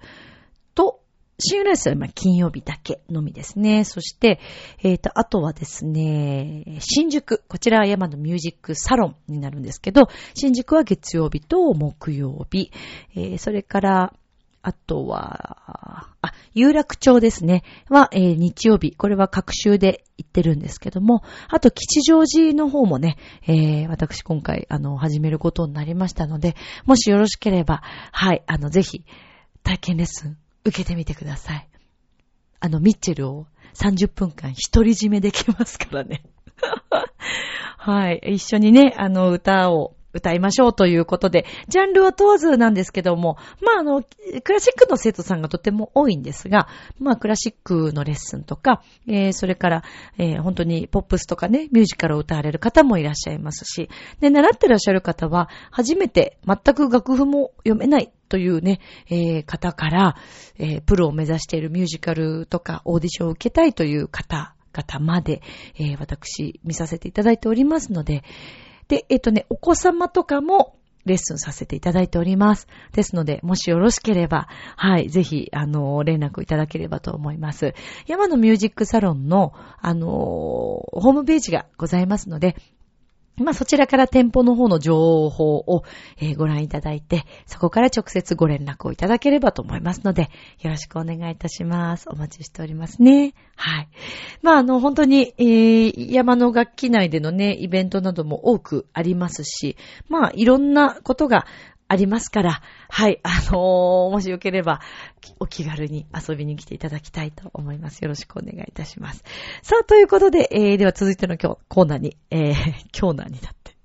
[0.74, 1.00] と、
[1.38, 3.84] 新浦安は今金曜日だけのみですね。
[3.84, 4.38] そして、
[4.82, 7.42] えっ、と、あとはですね、新宿。
[7.48, 12.70] こちらは山のミュージックサロンになるんですけど、新宿は月曜日と木曜日。
[13.14, 14.14] えー、それから、
[14.62, 17.64] あとは、あ、有楽町ですね。
[17.88, 18.94] は、えー、日曜日。
[18.94, 23.16] これは各週で行ってるんですけども、あと吉祥寺の方もね、
[23.48, 29.04] えー、私今回、あの、始めることになりましたので、もしよろしければ、はい、あの、ぜひ、
[29.64, 31.68] 体験レッスン受けてみてください。
[32.60, 36.22] あの、ミッチェルを30分間独り占めできますからね。
[37.78, 38.34] はい。
[38.34, 44.02] 一緒にね、あの、歌を歌いましょうということで、ジャンルは問わずなんですけども、まあ、あの、
[44.44, 49.84] クラシックの生徒さんがとても多いんですが、まあ、クラシックのレッスンとか、えー、それから、
[50.18, 53.88] えー、本当にポップスとかね、ミュージカルを歌われる方もいらっしゃいますし、
[54.20, 60.16] で、習ってらっしゃる方は、初めて全く楽譜も読めないというね、えー、方から、
[60.58, 65.42] えー、プロを目指しているミュージカルとかオーディションを受けたいという方方まで、
[65.78, 68.24] えー、私見させていただいておりますので、
[68.88, 72.68] で、えっとね、お子様とかもレッスンさせていただいております。
[72.92, 77.74] ですので、もしよろしければ、はい、ぜひ、あの、連絡いただければと思います。
[78.06, 82.56] 山のミュージックサロンの、あの、ホームページがございますので、
[83.36, 85.84] まあ、そちらから店舗の方の情報を、
[86.36, 92.08] ご覧いただいて、そこから直接ご連絡をいただければと思いますので、よろしくお願いいたします。
[92.10, 93.34] お待ちしておりますね。
[93.56, 93.88] はい。
[94.42, 99.76] まあ、あの、本当に、えー、山の楽器内でのね、イベントなども多くありますし、
[100.08, 101.46] まあ、いろんなことが
[101.92, 104.80] ありますから、はい、あのー、もしよければ、
[105.38, 108.00] お気軽に遊びに来ていただきたいと思います。
[108.00, 109.22] よろしくお願いいたします。
[109.62, 112.54] さあ、ということで、えー、では続いての今日、コーナーに、えー、
[112.98, 113.76] コーナーになって、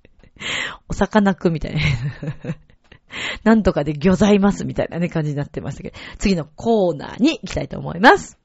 [0.88, 1.80] お魚くんみたいな。
[3.44, 8.38] なんとかで魚ざいますみたいなね、感じになってましたけど、次のコーナーに行きたいと思います。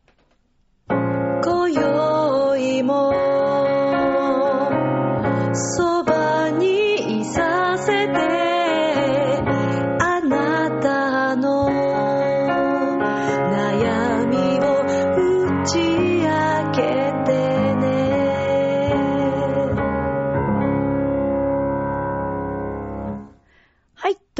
[0.89, 3.13] 今宵も、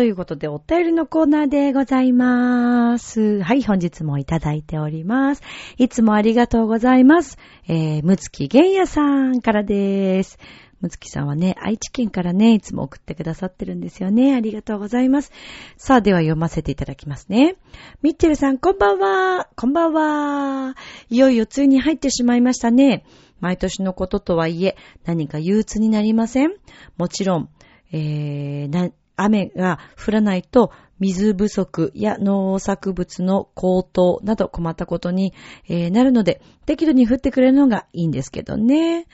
[0.04, 3.42] ということで、お便りのコーナーでございまーす。
[3.42, 5.42] はい、本日もいただいております。
[5.78, 7.38] いつもありがとうございます。
[7.70, 10.40] えー、むつきげんやさんからです。
[10.82, 14.36] むつきさんはね、愛知県からね、いつも送ってくださってるんですよね。
[14.36, 15.32] ありがとうございます。
[15.78, 17.56] さあ、では読ませていただきますね。
[18.02, 19.48] ミッチェルさん、こんばんは。
[19.56, 20.76] こんばんは。
[21.10, 23.06] いよいよ梅雨に入ってしまいましたね。
[23.40, 26.52] 毎年のこととはいえ、何か憂鬱になりません？
[26.98, 27.50] もちろん、
[27.94, 35.34] えー、な、雨が降らないと水不足や農作物の高騰など困ったことに、
[35.68, 39.08] なるので、適度に降ってくれるのがいいんですけどね。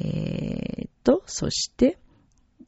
[0.00, 1.98] えー、と、そして、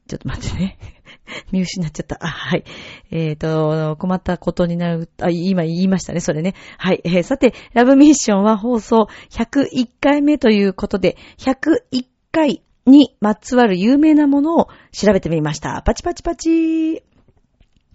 [0.07, 0.77] ちょっと待ってね。
[1.51, 2.17] 見失っちゃった。
[2.21, 2.63] あ、はい。
[3.11, 6.53] えっ、ー、と、困ったことになる、あ、今言いましたね、それね。
[6.77, 7.01] はい。
[7.03, 15.81] えー、さて、ラブミッションは放送101回目ということで、101回にまつわる有名なものを調べてみました。
[15.85, 17.03] パチパチパチ。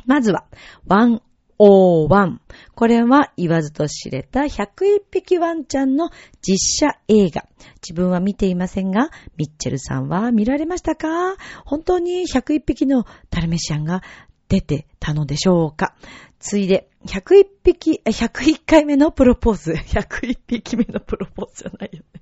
[0.07, 0.47] まずは、
[0.89, 2.39] 101。
[2.75, 7.47] これは言わずと知れた101匹ワンちゃんの実写映画。
[7.83, 11.37] 自分は見ていませんが、ミッチェルさんは見られましたか？
[11.65, 14.03] 本当に101匹のタルメシアンが
[14.49, 15.95] 出てたのでしょうか？
[16.39, 19.73] ついで、101匹、101回目のプロポーズ。
[19.91, 22.21] 101匹目のプロポーズじゃないよね。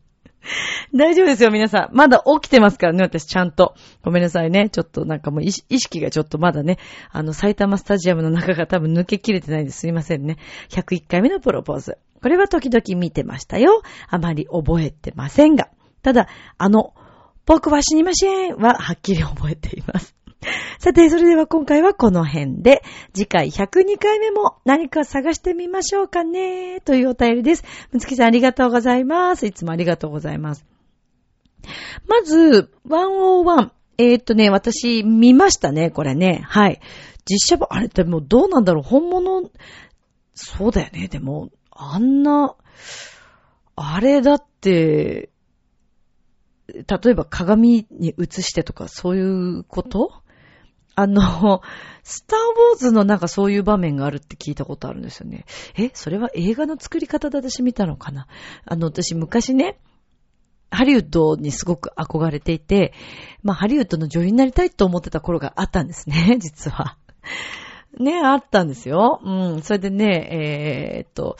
[0.94, 1.96] 大丈夫ですよ、皆さん。
[1.96, 3.74] まだ起きてますからね、私ちゃんと。
[4.02, 4.68] ごめんなさいね。
[4.70, 6.78] ちょっとなんかもう意識がちょっとまだね、
[7.10, 9.80] あの、埼玉スタジアムの中が多分抜けきれてないです。
[9.80, 10.36] すいませんね。
[10.70, 11.98] 101回目のプロポーズ。
[12.22, 13.82] これは時々見てましたよ。
[14.08, 15.68] あまり覚えてませんが。
[16.02, 16.28] ただ、
[16.58, 16.94] あの、
[17.44, 20.14] 僕は死にましぇんははっきり覚えています。
[20.78, 22.82] さて、それでは今回はこの辺で、
[23.14, 27.64] 次回102回目も何か探してみましょうかね、というお便りです。
[27.92, 29.46] むつきさんありがとうございます。
[29.46, 30.64] いつもありがとうございます。
[32.06, 33.70] まず、101。
[33.98, 36.42] えー、っとね、私見ましたね、これね。
[36.44, 36.80] はい。
[37.28, 39.50] 実写版、あれってもうどうなんだろう本物、
[40.34, 41.08] そうだよね。
[41.08, 42.54] でも、あんな、
[43.74, 45.30] あれだって、
[46.68, 49.20] 例えば鏡に映してとかそうい
[49.60, 50.12] うこと？
[50.96, 51.60] あの、
[52.02, 55.44] スターウォーズのなんかそういう場面があるって聞いたことあるんですよね。
[55.76, 58.26] え、それは映画の作り方で私見たのかな？
[58.64, 59.78] あの、私昔ね、
[60.70, 62.94] ハリウッドにすごく憧れていて、
[63.42, 66.96] まあハリウッドの女優になりたいと思ってた頃があったんですね、 実は。
[68.00, 69.20] ね、あったんですよ。
[69.22, 69.62] うん。
[69.62, 71.36] それでね、えー、っと、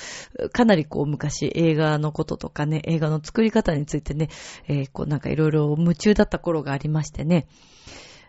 [0.53, 4.29] かなりこう昔映画のこととかね、映画の作り方についてね、
[4.69, 7.47] えー、こうなんかいろいろ夢中だった頃がありましてね。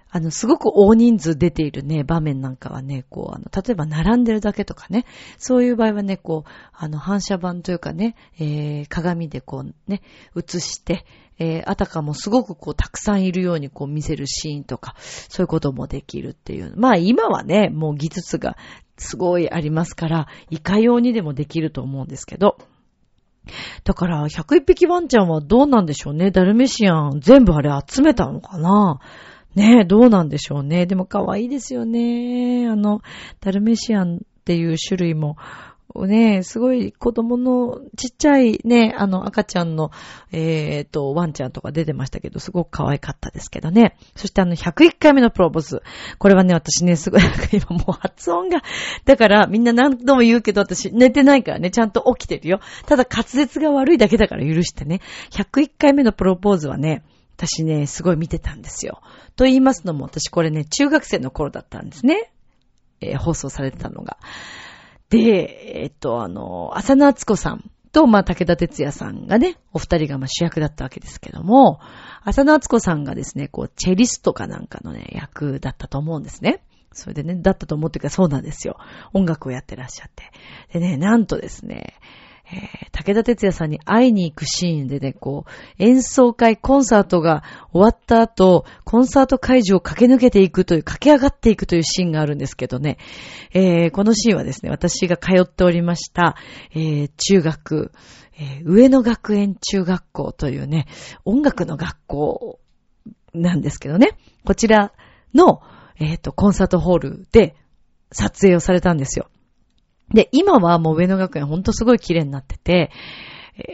[0.09, 5.05] あの、すごく大人数出ているね、場面なんかはね、こう、あの、例えば並んでるだけとかね、
[5.37, 10.01] そういう場合はね、こう、あの、反射板というかね、えー、鏡でこうね、
[10.35, 11.05] 映して、
[11.39, 16.73] えー、あたかもすごくこう、たくさんいるようにこう見せるシーンとか、そういうこともできるっていう。
[16.77, 18.57] まあ今はね、もう技術が
[18.97, 22.57] すごいありますから、いかようにでもできると思うんですけど、
[23.83, 26.31] だから、101匹ワンちゃんはどうなんでしょうね。
[26.31, 28.99] ダルメシアン全部あれ集めたのかな？
[29.57, 30.85] ねえ、どうなんでしょうね。
[30.85, 32.67] でも可愛いですよね。
[32.69, 33.01] あの、
[33.39, 35.35] ダルメシアンっていう種類も、
[35.95, 39.89] ねえ、すごい子供のちっちゃいね、あの赤ちゃんの、
[40.31, 43.97] えっ、ー、と、ワンちゃんとか出てましたけど、すごく可愛かったですけどね。
[44.15, 45.81] そしてあの、101回目のプロポーズ。
[46.19, 48.61] これはね、私ね、すごい、今もう発音が、
[49.05, 52.59] だからみんな何度も言うけど、私寝てないからね、ちゃんと起きてるよ。
[52.85, 55.01] ただ滑舌が悪いだけだから許してね。
[55.31, 57.03] 101回目のプロポーズはね、
[57.37, 59.01] 私ね、すごい見てたんですよ。
[59.35, 62.31] と言いますのも、私これね、中学生の頃だったんですね。
[62.99, 64.17] えー、放送されてたのが。
[65.09, 71.79] で、えー、っと、あの、浅野敦子さんと、まあ、武田哲也さんがね、お二人がまあ主役だったわけですけども、
[72.23, 76.63] 浅野敦子さんがですね、こう、チェリストかなんかのね、役だったと思うんですね。
[76.91, 78.77] それでね、だったと思ってかそうなんですよ。
[79.13, 80.31] 音楽をやってらっしゃって。
[80.73, 81.93] でね、なんとですね、
[82.49, 85.51] えー、武田哲也さんに会いに行くシーンでね、こう、
[85.83, 92.97] 演奏会、コンサートが終わった後、コンサート会場を駆け抜けていくという、駆け上がっていくというシーンがあるんですけどね、
[93.53, 96.35] えー、このシーンはですね、私が通っておりました、
[96.73, 97.91] えー、中学、
[98.39, 100.85] え上野学園中学校というね、
[101.25, 102.59] 音楽の学校
[103.33, 104.11] なんですけどね、
[104.45, 104.93] こちら
[105.33, 105.61] の、
[105.99, 107.55] えっ、と、コンサートホールで
[108.11, 109.27] 撮影をされたんですよ。
[110.13, 112.91] で、今はもう上野学園ほんとすごい綺麗になってて、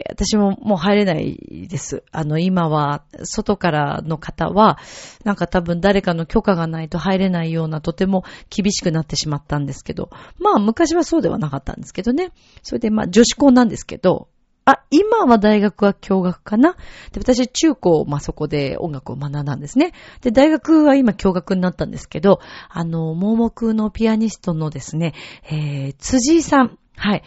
[0.08, 2.04] 私ももう入れないです。
[2.10, 4.78] あの、今は、外からの方は、
[5.24, 12.32] なんか多分誰かの許可がないと入れないような、とても厳しくなってしまったんですけど、まあ昔はそうではなかったんですけどね。
[12.62, 14.28] それでまあ女子校なんですけど、
[14.66, 16.76] あ、今は大学は教学かな？
[17.12, 19.92] で、私中高、まあ、そこで音楽を学んだんですね。
[20.22, 25.12] で、大学は今教学になったんですけど、あの、盲目のピアニストのですね、
[25.50, 27.22] えー、辻井さん、はい、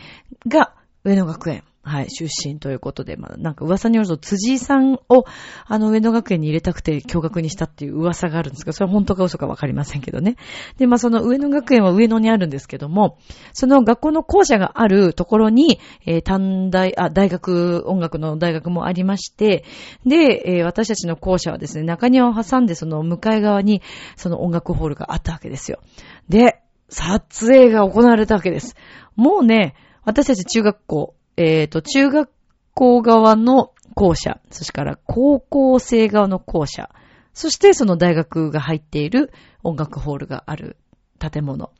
[0.47, 0.73] が、
[1.03, 5.23] 上野学園、はい、出身ということで、まあ、なんか噂によると、辻井さんを、
[5.65, 10.35] あの、上野学園に入れたくて、驚愕にしたっていう噂があるんですが、それは本当か嘘かわかりませんけどね。
[10.77, 13.17] で、まあ、その上野学園は上野にあるんですけども、
[13.53, 19.63] その学校の校舎があるところに、えー、短大、あ、大学、音楽の大学もありまして、
[20.05, 23.81] で、えー、私たちの校舎はですね、中庭を挟んで、その向かい側に、
[24.17, 25.79] その音楽ホールがあったわけですよ。
[26.27, 28.75] で、撮影が行われたわけです。
[29.15, 32.29] もうね、私たち中学校、えっ、ー、と、中学
[32.73, 36.89] 校側の校舎、そしてから高校生側の校舎、
[37.33, 39.31] そしてその大学が入っている
[39.63, 40.77] 音楽ホールがある
[41.19, 41.71] 建物。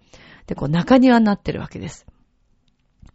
[0.46, 2.06] で、こう中庭になってるわけです。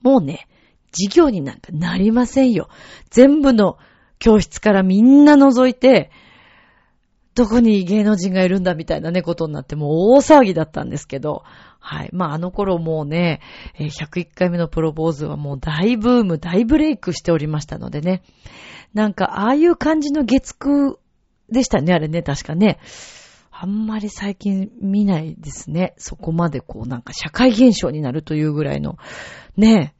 [0.02, 0.48] もうね、
[0.92, 2.68] 授業になんかなりませんよ。
[3.10, 3.78] 全部の
[4.18, 6.10] 教室からみんな覗いて、
[7.34, 11.44] どこに芸能人がいるんだみたいなね、ことになってもう大騒ぎだったんですけど、
[11.84, 12.10] はい。
[12.12, 13.40] まあ、あの頃もうね、
[13.76, 18.22] 101回目のプロポーズはもう大ブーム、大ブレイクしておりましたのでね。
[18.94, 20.96] なんか、ああいう感じの月9
[21.50, 22.78] でしたね、あれね、確かね。
[23.50, 25.94] あんまり最近見ないですね。
[25.96, 28.96] そこまでこうなんか社会現象になるというぐらいの。
[29.56, 29.94] ね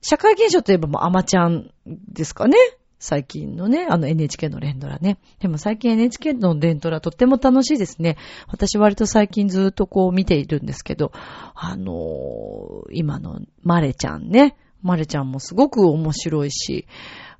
[0.00, 2.56] 社会現象といえばもうアマちゃんですかね。
[2.98, 5.18] 最近のね、あの NHK の連ドラね。
[5.38, 8.16] でも最近 NHK の連ドラとっても楽しいですね。
[8.48, 11.12] 私割と最近ずっとこう見ているんですけど、
[11.54, 14.56] あのー、今のマレちゃんね。
[14.82, 16.86] マレちゃんもすごく面白いし、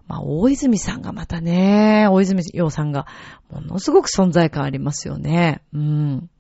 [0.09, 3.07] まあ、大泉さんがまたね、大泉洋さんが、
[3.51, 5.63] ものすごく存在感ありますよね。
[5.75, 6.31] うん。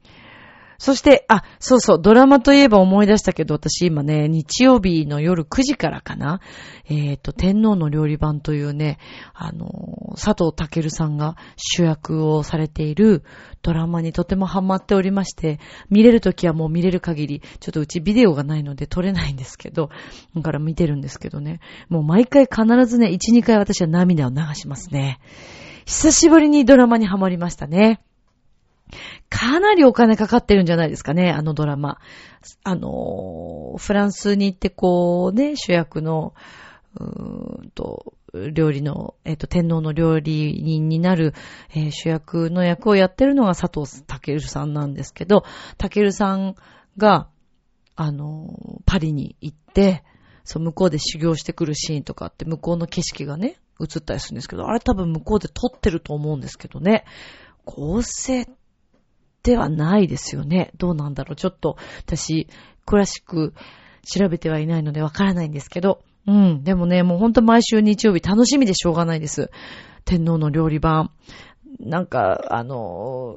[0.78, 6.40] そして、あ、そうそう、ドラマといえば思い出したけど、私今ね、日曜日の夜9時からかな、
[6.88, 8.98] えっ、ー、と、天皇の料理版というね、
[9.34, 13.24] あの、佐藤健さんが主役をされている
[13.62, 15.58] ドラマにとてもハマっておりまして、
[15.90, 19.90] 見れるときはもう見れる限り、ちょっとうちビデオがないので撮れないんですけど、
[20.36, 21.58] だから見てるんですけどね、
[21.88, 25.18] もう毎回必ずね、1、2回私は涙を流しますね。
[25.86, 28.00] 久しぶりにドラマにハマりましたね。
[29.30, 31.98] かなりお金かかってるんじゃないですかね、あのドラマ。
[32.64, 36.34] あの、フランスに行ってこうね、主役の、
[36.98, 38.14] うーんと、
[38.52, 41.34] 料理の、えっ、ー、と、天皇の料理人になる、
[41.74, 45.44] えー、主役の役をやってるのが佐藤健さんなんですけど、
[45.90, 46.54] 健さん
[46.96, 47.28] が、
[47.96, 50.04] あの、パリに行って、
[50.44, 57.04] そう、向こうで修行してくるシーンとかって、向こうの景色がね、映ったりするんですけど、あれ多分向こうで撮ってると思うんですけどね。
[57.64, 58.46] 構成
[59.42, 60.72] ではないですよね。
[60.76, 61.36] どうなんだろう。
[61.36, 61.76] ちょっと、
[62.06, 62.48] 私、
[62.86, 63.54] 詳しく
[64.02, 66.00] 調べてはいないのでわからないんですけど。
[66.26, 66.64] うん。
[66.64, 69.50] でもね、もうほんと毎週日曜日楽しみでしょうがないです。
[70.04, 71.10] 天皇の料理版。
[71.80, 73.36] なんか、あの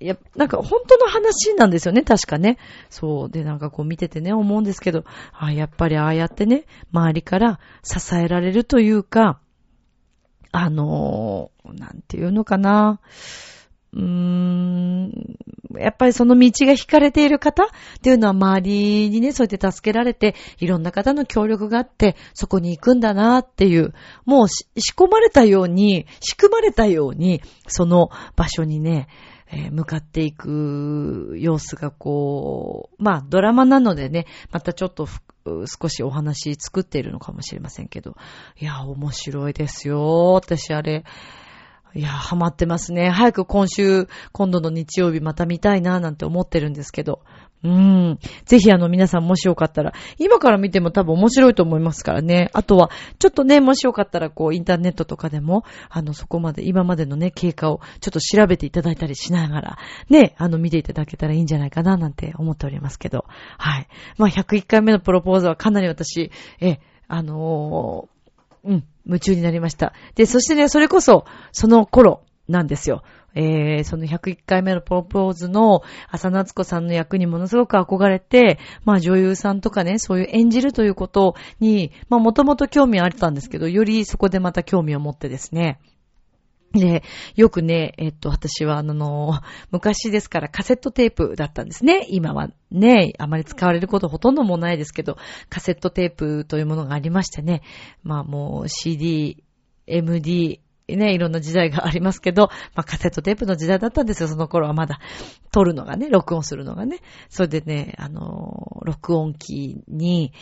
[0.00, 2.58] いや、なんか本当の話なんですよね、確かね。
[2.88, 3.30] そう。
[3.30, 9.40] で、なんかこう見ててね、思うんですけど、あやっぱりああやってね、周りから支えられるというか、
[10.52, 13.00] あのなんていうのかな。
[13.92, 15.36] うーん、
[15.78, 17.66] やっぱりその道が引かれている方っ
[18.02, 29.08] ていうのは周りにね、そうやって助けられて、いろんな方の協力があって、そこに行くんだなっていう、もう仕込まれたように、仕組まれたように、その場所にね、
[29.50, 35.08] えー、向かっていく様子がこう、まあドラマなのでね、またちょっと
[35.66, 38.14] 少しお話作っているのかもしれませんけど、
[38.60, 40.32] いや、面白いですよ。
[40.34, 41.04] 私あれ、
[41.94, 43.10] いや、ハマってますね。
[43.10, 47.22] 早く今週、今度の日曜日また見たいななんて思ってるんですけど。
[47.64, 48.18] うん。
[48.44, 52.50] ぜひあの皆さんもしよかったら、今から見ても多分面白いと思いますからね。
[52.52, 59.78] あとは、ちょっとね、もしよかったらこうインターネットとかでも、あのそこまで、今までのね、経過をちょっと調べていただいたりしながら、
[60.08, 63.24] ね、あの見ていただけたらいいんじゃないかななんて思っておりますけど。
[63.56, 63.88] はい。
[64.18, 66.30] まあ101回目のプロポーズはかなり私、
[66.60, 66.78] え、
[67.08, 68.17] あのー、
[68.64, 69.92] うん、夢中になりました。
[70.14, 73.02] で、そしてね、それこそ、その頃なんですよ。
[73.34, 85.78] えー、その101回目のプロポーズの浅夏子さんの役にものすごく憧れて、まあ女優さんとかね、そういう演じるということに、まあもともと興味あったんですけど、よりそこでまた興味を持ってですね、
[86.72, 87.02] で、
[87.34, 89.40] よくね、えっと、私はあの、
[89.70, 92.06] 昔ですからカセットテープだったんですね。
[92.10, 95.16] 今はね、あまり使われることほとんどもないですけど、
[95.48, 97.62] カセットテープというものがありましてね。
[98.02, 99.42] まあもう CD、
[99.86, 100.60] MD、
[100.96, 105.00] ね、いろんな時代がありますけど、まあ、カセットテープの時代だったんですよ、その頃はまだ。
[105.50, 107.00] 撮るのがね、録音するのがね。
[107.28, 110.32] それでね、あの、録音機に、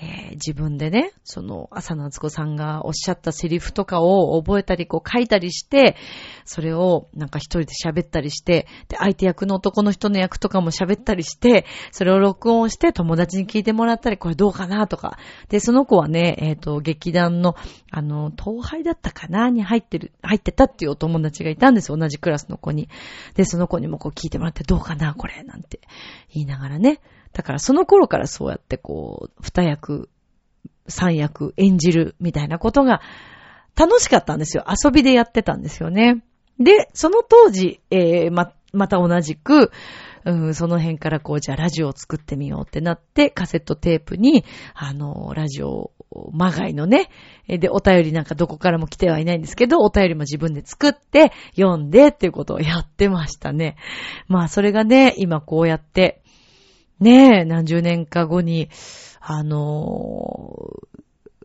[0.00, 5.96] えー、自分でね、その、朝夏子さんがおっしゃったセリフとかを覚えたり、こう書いたりして、
[6.44, 15.16] それをなんか一人で喋ったりして、で、相手役の男の人の役とかも喋ったりして、それを録音して友達に聞いてもらったり、これどうかなとか。
[15.48, 17.54] で、その子はね、えっ、ー、と、劇団の、
[17.92, 22.88] あの、東廃だったかなに入ってる、入ってたっていうお友達がいたんです、同じクラスの子に。
[23.34, 25.80] で、その子にもこう聞いてもらってどうかな、これ、なんて
[26.32, 27.00] 言いながらね。
[27.34, 30.08] だからその頃からそうやってこう、二役、
[30.88, 33.00] 三役演じるみたいなことが
[33.76, 34.64] 楽しかったんですよ。
[34.68, 36.22] 遊びでやってたんですよね。
[36.58, 39.72] で、その当時、えー、ま、また同じく、
[40.24, 45.90] うん、その辺からこう、じゃあラジオを作ってみようってなって、カセットテープに、あの、ラジオ、
[46.32, 47.10] まがいのね、
[47.48, 53.76] で、お便りなんかどこからも来てはいないんですけど、お便りも自分で作って、読んでっていうことをやってましたね。
[54.28, 56.22] まあ、それがね、今こうやって、
[57.00, 58.68] ねえ、何十年か後に、
[59.20, 60.70] あの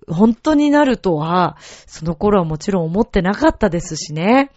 [0.07, 4.51] ー、本当になるとは、その頃はもちろん思ってなかったですしね。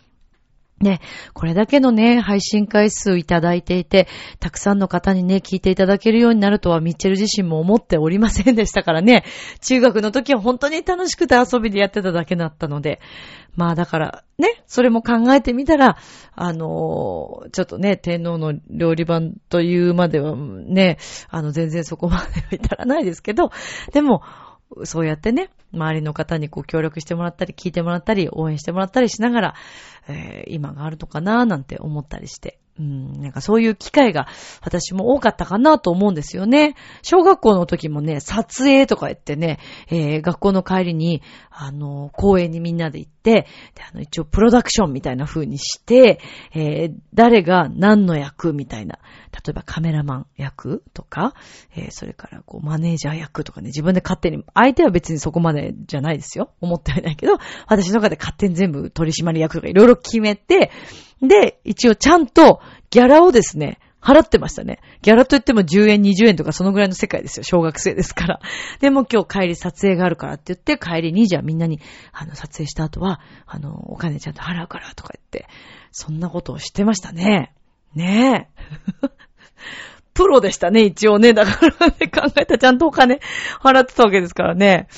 [0.82, 1.00] ね、
[1.32, 4.08] これだけのね、配信回数いただいていて、
[4.40, 9.24] たくさんの方にね、聞いていただけるようになるとは、ミッチェル自身も思っておりませんでしたからね。
[9.60, 13.00] 中学の時は本当に楽しくて遊びでやってただけだったので。
[13.54, 15.98] まあだから、ね、それも考えてみたら、
[16.34, 20.98] あの、ちょっとね、天皇の料理版というまではね、
[21.28, 23.50] あの、全然そこまでは至らないですけど、
[23.92, 24.22] でも、
[24.84, 29.54] そうやってね、周りの方にこう協力してもらったり、聞いてもらったり、応援してもらったりしながら、
[30.08, 32.58] えー、今があるのかななんて思ったりして。
[32.78, 34.26] うん、なんかそういう機会が
[34.62, 36.74] 私も多かったかなと思うんですよね。
[37.02, 39.58] 小学校の時もね、撮影とか言ってね、
[39.88, 46.20] えー、学校の帰りに、あの、公園にみんなで行って、で、あの、一応プロダクションみたいな風にして、
[46.54, 48.98] えー、誰が何の役みたいな、
[49.32, 51.34] 例えばカメラマン役とか、
[51.74, 56.52] えー、それからこうマネージャー役とかね、自分で勝手に、相手は別にそこまでじゃないですよ。
[56.60, 60.70] 思ってはいないけど、私の中で勝手に全部取締役とかいろいろ決めて、
[61.22, 62.60] で、一応ちゃんと
[62.90, 64.80] ギャラをですね、払ってましたね。
[65.00, 67.44] ギャラといっても10円、20円とかそのぐらいの世界ですよ。
[67.44, 68.40] 小学生ですから。
[68.80, 71.80] でも今日帰り撮影があるからって言って、帰りにじゃあみんなに、
[72.12, 75.48] あの、撮影した後は、あの、お金ちゃんと払うからとか言って、
[75.92, 77.54] そんなことをしてましたね。
[77.94, 78.62] ねえ。
[80.14, 81.32] プロでしたね、一応ね。
[81.32, 83.20] だからね、考えたらちゃんとお金
[83.60, 84.88] 払ってたわけですからね。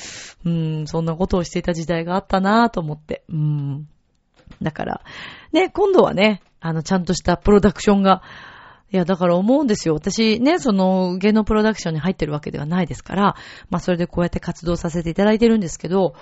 [0.45, 3.23] うん、そんなことをしていた時代があったなぁと思って。
[3.29, 3.87] うん。
[4.61, 5.01] だから、
[5.53, 8.21] ね、今度はね、あの、ちゃんとしたプロダクションが、
[8.91, 9.95] いや、だから思うんですよ。
[9.95, 13.35] 私ね、その芸能プロダクションに入ってるわけではないですから、
[13.69, 16.13] まあそれでこうやって活動させていただいてるんですけど、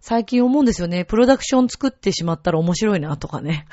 [0.00, 1.04] 最近思うんですよね。
[1.04, 3.66] プロダクション作ってしまったら面白いなとかね。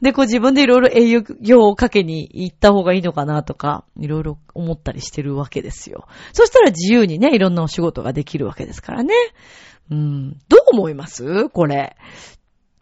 [0.00, 6.06] で、こう自分でいろいろ営業をかけに行った方がいいのかなとか、いろいろ思ったりしてるわけですよ。
[6.32, 9.14] そしたら自由にね、いろんなお仕事ができるわけですからね。
[9.90, 10.32] うん。
[10.48, 11.48] どう思います？
[11.50, 11.96] これ。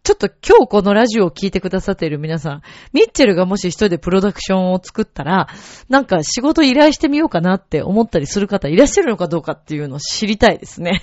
[0.02, 2.62] ちょっと今日このラジオを聞いてくださっている皆さん、
[2.94, 5.48] ミッチェルがもし一人でプロダクションを作ったら、
[5.90, 11.02] なんか仕事依頼してみようかなって思ったりする方いらっしゃるのかどうかっていうのを知りたいですね。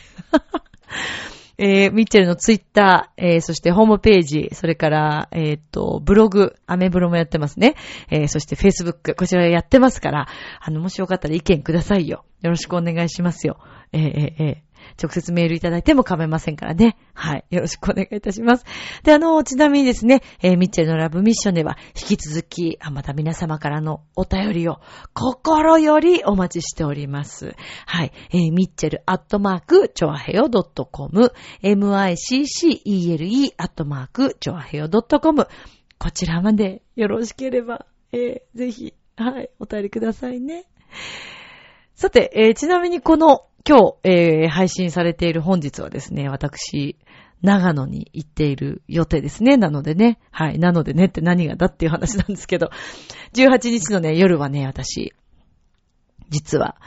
[1.60, 7.76] えー、ミッチェルのツイッター、えー、そしてホームページ、それから、えー、っと、ブログ、アメブロもやってますね。
[8.12, 10.28] えー、そしてフェイスブック、こちらやってますから、
[10.60, 12.26] あの、もしよかったら意見くださいよ。
[12.42, 13.58] よろしくお願いしますよ。
[13.92, 14.64] えー、えー、え、
[15.02, 16.98] 直接メールいただいても構いませんからね。
[17.14, 17.46] はい。
[17.50, 18.66] よろしくお願いいたします。
[19.04, 24.80] で、あの、ちなみにですね、えー、ミッチェルのラブミッションでは、引き続き、あ、また皆様からのお便りを、
[25.14, 27.56] 心よりお待ちしております。
[27.86, 28.12] はい。
[28.32, 31.32] えー、ミッチェルアットマーク、チョアヘヨ .com、
[31.62, 35.48] miccele アットマーク、チョアヘヨ .com、
[36.00, 40.66] こちらまでよろしければ、えー、ぜひ、はい、お便りくださいね。
[41.96, 46.96] さて、えー、ちなみにこの今日、えー、配信されている本日はですね、私、
[47.42, 49.58] 長野に行っている予定ですね。
[49.58, 50.20] なのでね。
[50.32, 50.58] はい。
[50.58, 52.70] なのでねって何がだっていう話なんですけど、
[53.34, 55.14] 18日のね、夜はね、私、
[56.30, 56.78] 実は、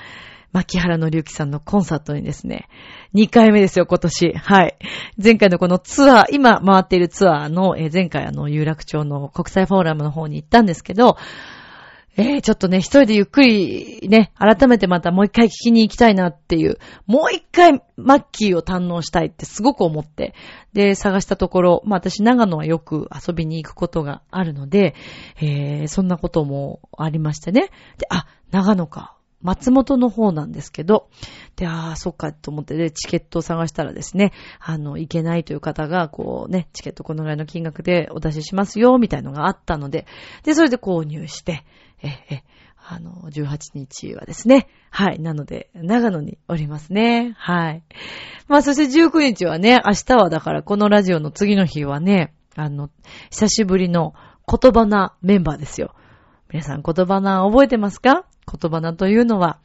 [0.52, 2.68] 牧原の隆起さんのコンサートにですね、
[3.14, 4.32] 2回目ですよ、今年。
[4.32, 4.78] はい。
[5.22, 11.18] 前回のこのツアー、今回っているツアーの、前回あの、有楽町の国際フォーラムの方に行ったんですけど、
[12.16, 20.34] えー、ちょっとね、一人でゆっくりね、改めてまたもう一回聞きに行きたいなっていう、もう一回マッキーを堪能したいってすごく思って、
[20.72, 24.94] で、探したところ、まあ私長野はよく遊びに行くことがあるので、
[25.40, 27.70] えー、そんなこともありましてね。
[27.98, 29.16] で、あ、長野か。
[29.42, 31.08] 松本の方なんですけど、
[31.56, 40.06] で、ああ、そっかと思ってで、チケットを探したらですね、あの、行けないという方が、こうね、チケットこのぐらいの金額でお出ししますよ、みたいのがあったので、
[40.42, 41.64] で、それで購入して、
[42.02, 42.42] え、え、
[42.88, 44.68] あの、18日はですね。
[44.90, 45.20] はい。
[45.20, 47.34] なので、長野におりますね。
[47.38, 47.82] はい。
[48.48, 52.90] まあ、そして19日はね、明日はだからこのラジオの次の日はね、あの、
[53.30, 54.14] 久しぶりの
[54.46, 55.94] 言葉なメンバーですよ。
[56.50, 58.24] 皆さん言葉な覚えてますか？
[58.50, 59.60] 言葉なというのは、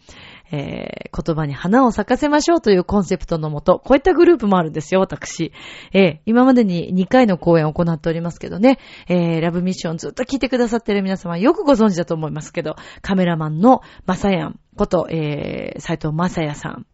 [0.52, 5.52] えー、言葉に花を咲かせましょうというコンセプトのもと、こういったグループもあるんですよ、私。
[5.94, 16.86] えー、今までに2回の講演を行っておりますけどね、えー、ラブミッションずっと聞いてくださってる皆様よくご存知だと思いますけど、カメラマンのまさやんこと、えー、斎藤まさやさん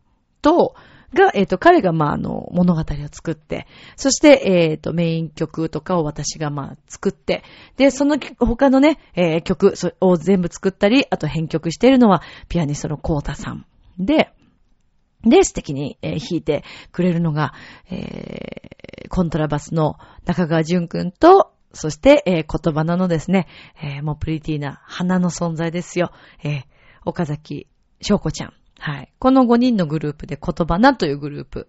[0.41, 0.75] と、
[1.13, 7.43] が、えっ、ー、と、彼が、まあ、あの、物語を作って、そして、えっ、ー、と、メイン曲とかを私が、まあ、作って、
[7.77, 13.65] で、その他のね、えー、曲を全部作ったり、あと編曲しているのは、ピアニストのコータさん。
[13.99, 14.31] で、
[15.23, 17.53] で、素敵に、え、弾いてくれるのが、
[17.89, 23.47] えー、コントラバスの中川淳くんと、そして、えー、言葉なのですね、
[23.81, 26.11] えー、もうプリティな花の存在ですよ。
[26.43, 26.63] えー、
[27.05, 27.67] 岡崎
[28.01, 28.53] 翔子ちゃん。
[28.81, 29.13] はい。
[29.19, 31.67] この5人のグループで言葉なというグループ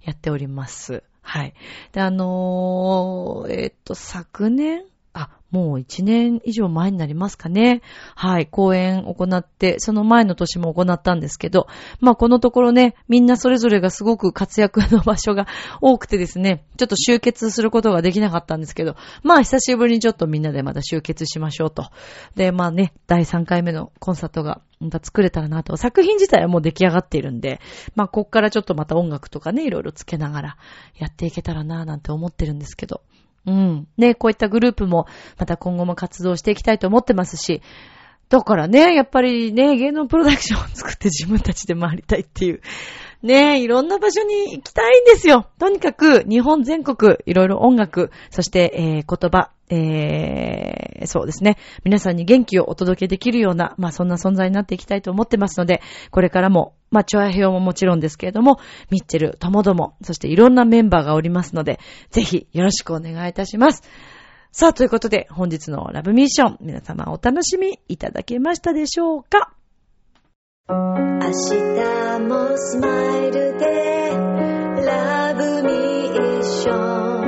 [0.00, 1.02] やっております。
[1.20, 1.52] はい。
[1.92, 4.82] で、あのー、え、っと、昨年
[5.14, 7.82] あ、もう1年以上前になりますかね。
[8.16, 11.68] はい、講演行って、その前の年も行ったんですけど、
[12.00, 15.46] まあこのところね、みんなそれぞれがすごく活躍の場所が
[15.80, 21.88] 多くてですね、ちょっと集結することができなかったんですけど、まあ久しぶりにちょっとみんなでまた集結しましょうと。
[22.34, 25.76] で、まあね、第3回目のコンサートがまた作れたらなと。
[25.76, 27.60] 作品自体はもう出来上がっているんで、
[27.94, 30.56] まあこっからちょっとまた音楽とかね、いろいろつけながら
[30.98, 33.02] やっていけたらななんて思ってるんですけど、
[33.46, 33.88] うん。
[33.98, 35.06] ね、こういったグループも、
[35.38, 37.62] また今後も活動していきたいと思ってますし、
[38.28, 42.60] だからね、やっぱりね、芸能プロダクションを作って自分たちで回りたいっていう。
[43.22, 45.46] ねいろんな場所に行きたいんですよ。
[45.58, 51.56] とにかく、日本全国、いろいろ音楽、そして、えー、言葉、えー、そうですね。
[51.84, 58.58] 皆さんに元気をお届けできるような、まあそんな存在になっていきたいと思ってますので、これからも、まあ、チョアヘオももちろんですけれども、
[58.90, 63.82] ミッチェル、ともども、そしていろんなメンバーがおりますので、ぜひよろしくお願いいたします。
[64.52, 69.54] さあ、ということで、本日のラブミッション、皆様お楽しみいただけましたでしょうか？
[70.68, 74.10] 明日もスマイルで
[74.86, 77.23] ラブミッション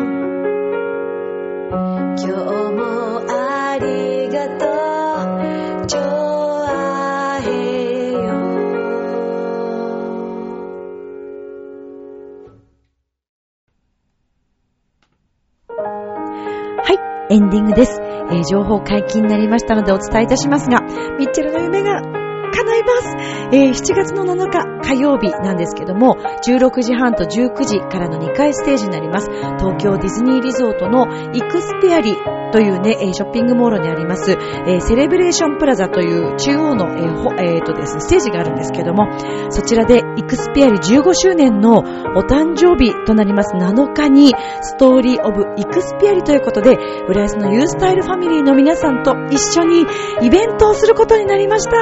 [17.29, 18.01] エンディングです。
[18.01, 20.81] えー、情報解禁になりましたのでお伝えいたしますが、
[21.19, 23.17] ミッチェルの夢が叶います。
[23.53, 26.15] えー、7月の7日火曜日なんですけども、
[26.47, 29.29] 16時半と19時からの2回ステージになります。
[29.59, 32.15] 東京ディズニーリゾートのイクスペアリ
[32.53, 39.09] というね、ショッピングモールにあります、え、セレブレーションプラザという中央の、えーえー、とですね、ステージがあるんですけども、
[39.51, 41.83] そちらでイクスペアリ15周年のお
[42.23, 46.79] 誕生日となります7日に、ストーリーオブイクスペアリということで、
[47.09, 49.85] 浦安のユースタイルファミリーの皆さんと一緒に
[50.23, 51.77] イベントをすることになりました。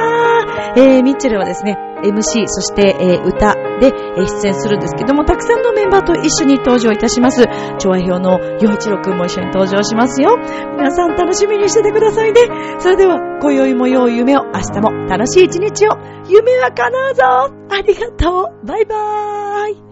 [0.75, 7.45] えー、ミッチェルはですね、MC、そして、えー、歌で、えー、出演するんですけども、たくさんのメンバーと一緒に登場いたします。
[7.79, 10.37] 調和表の洋一郎くんも一緒に登場しますよ。
[10.77, 12.41] 皆さん楽しみにしててくださいね。
[12.79, 17.23] それでは、今宵も良い夢を、明日も楽しい一日を、夢は叶うぞ
[17.69, 19.84] ありがとうバイバーイ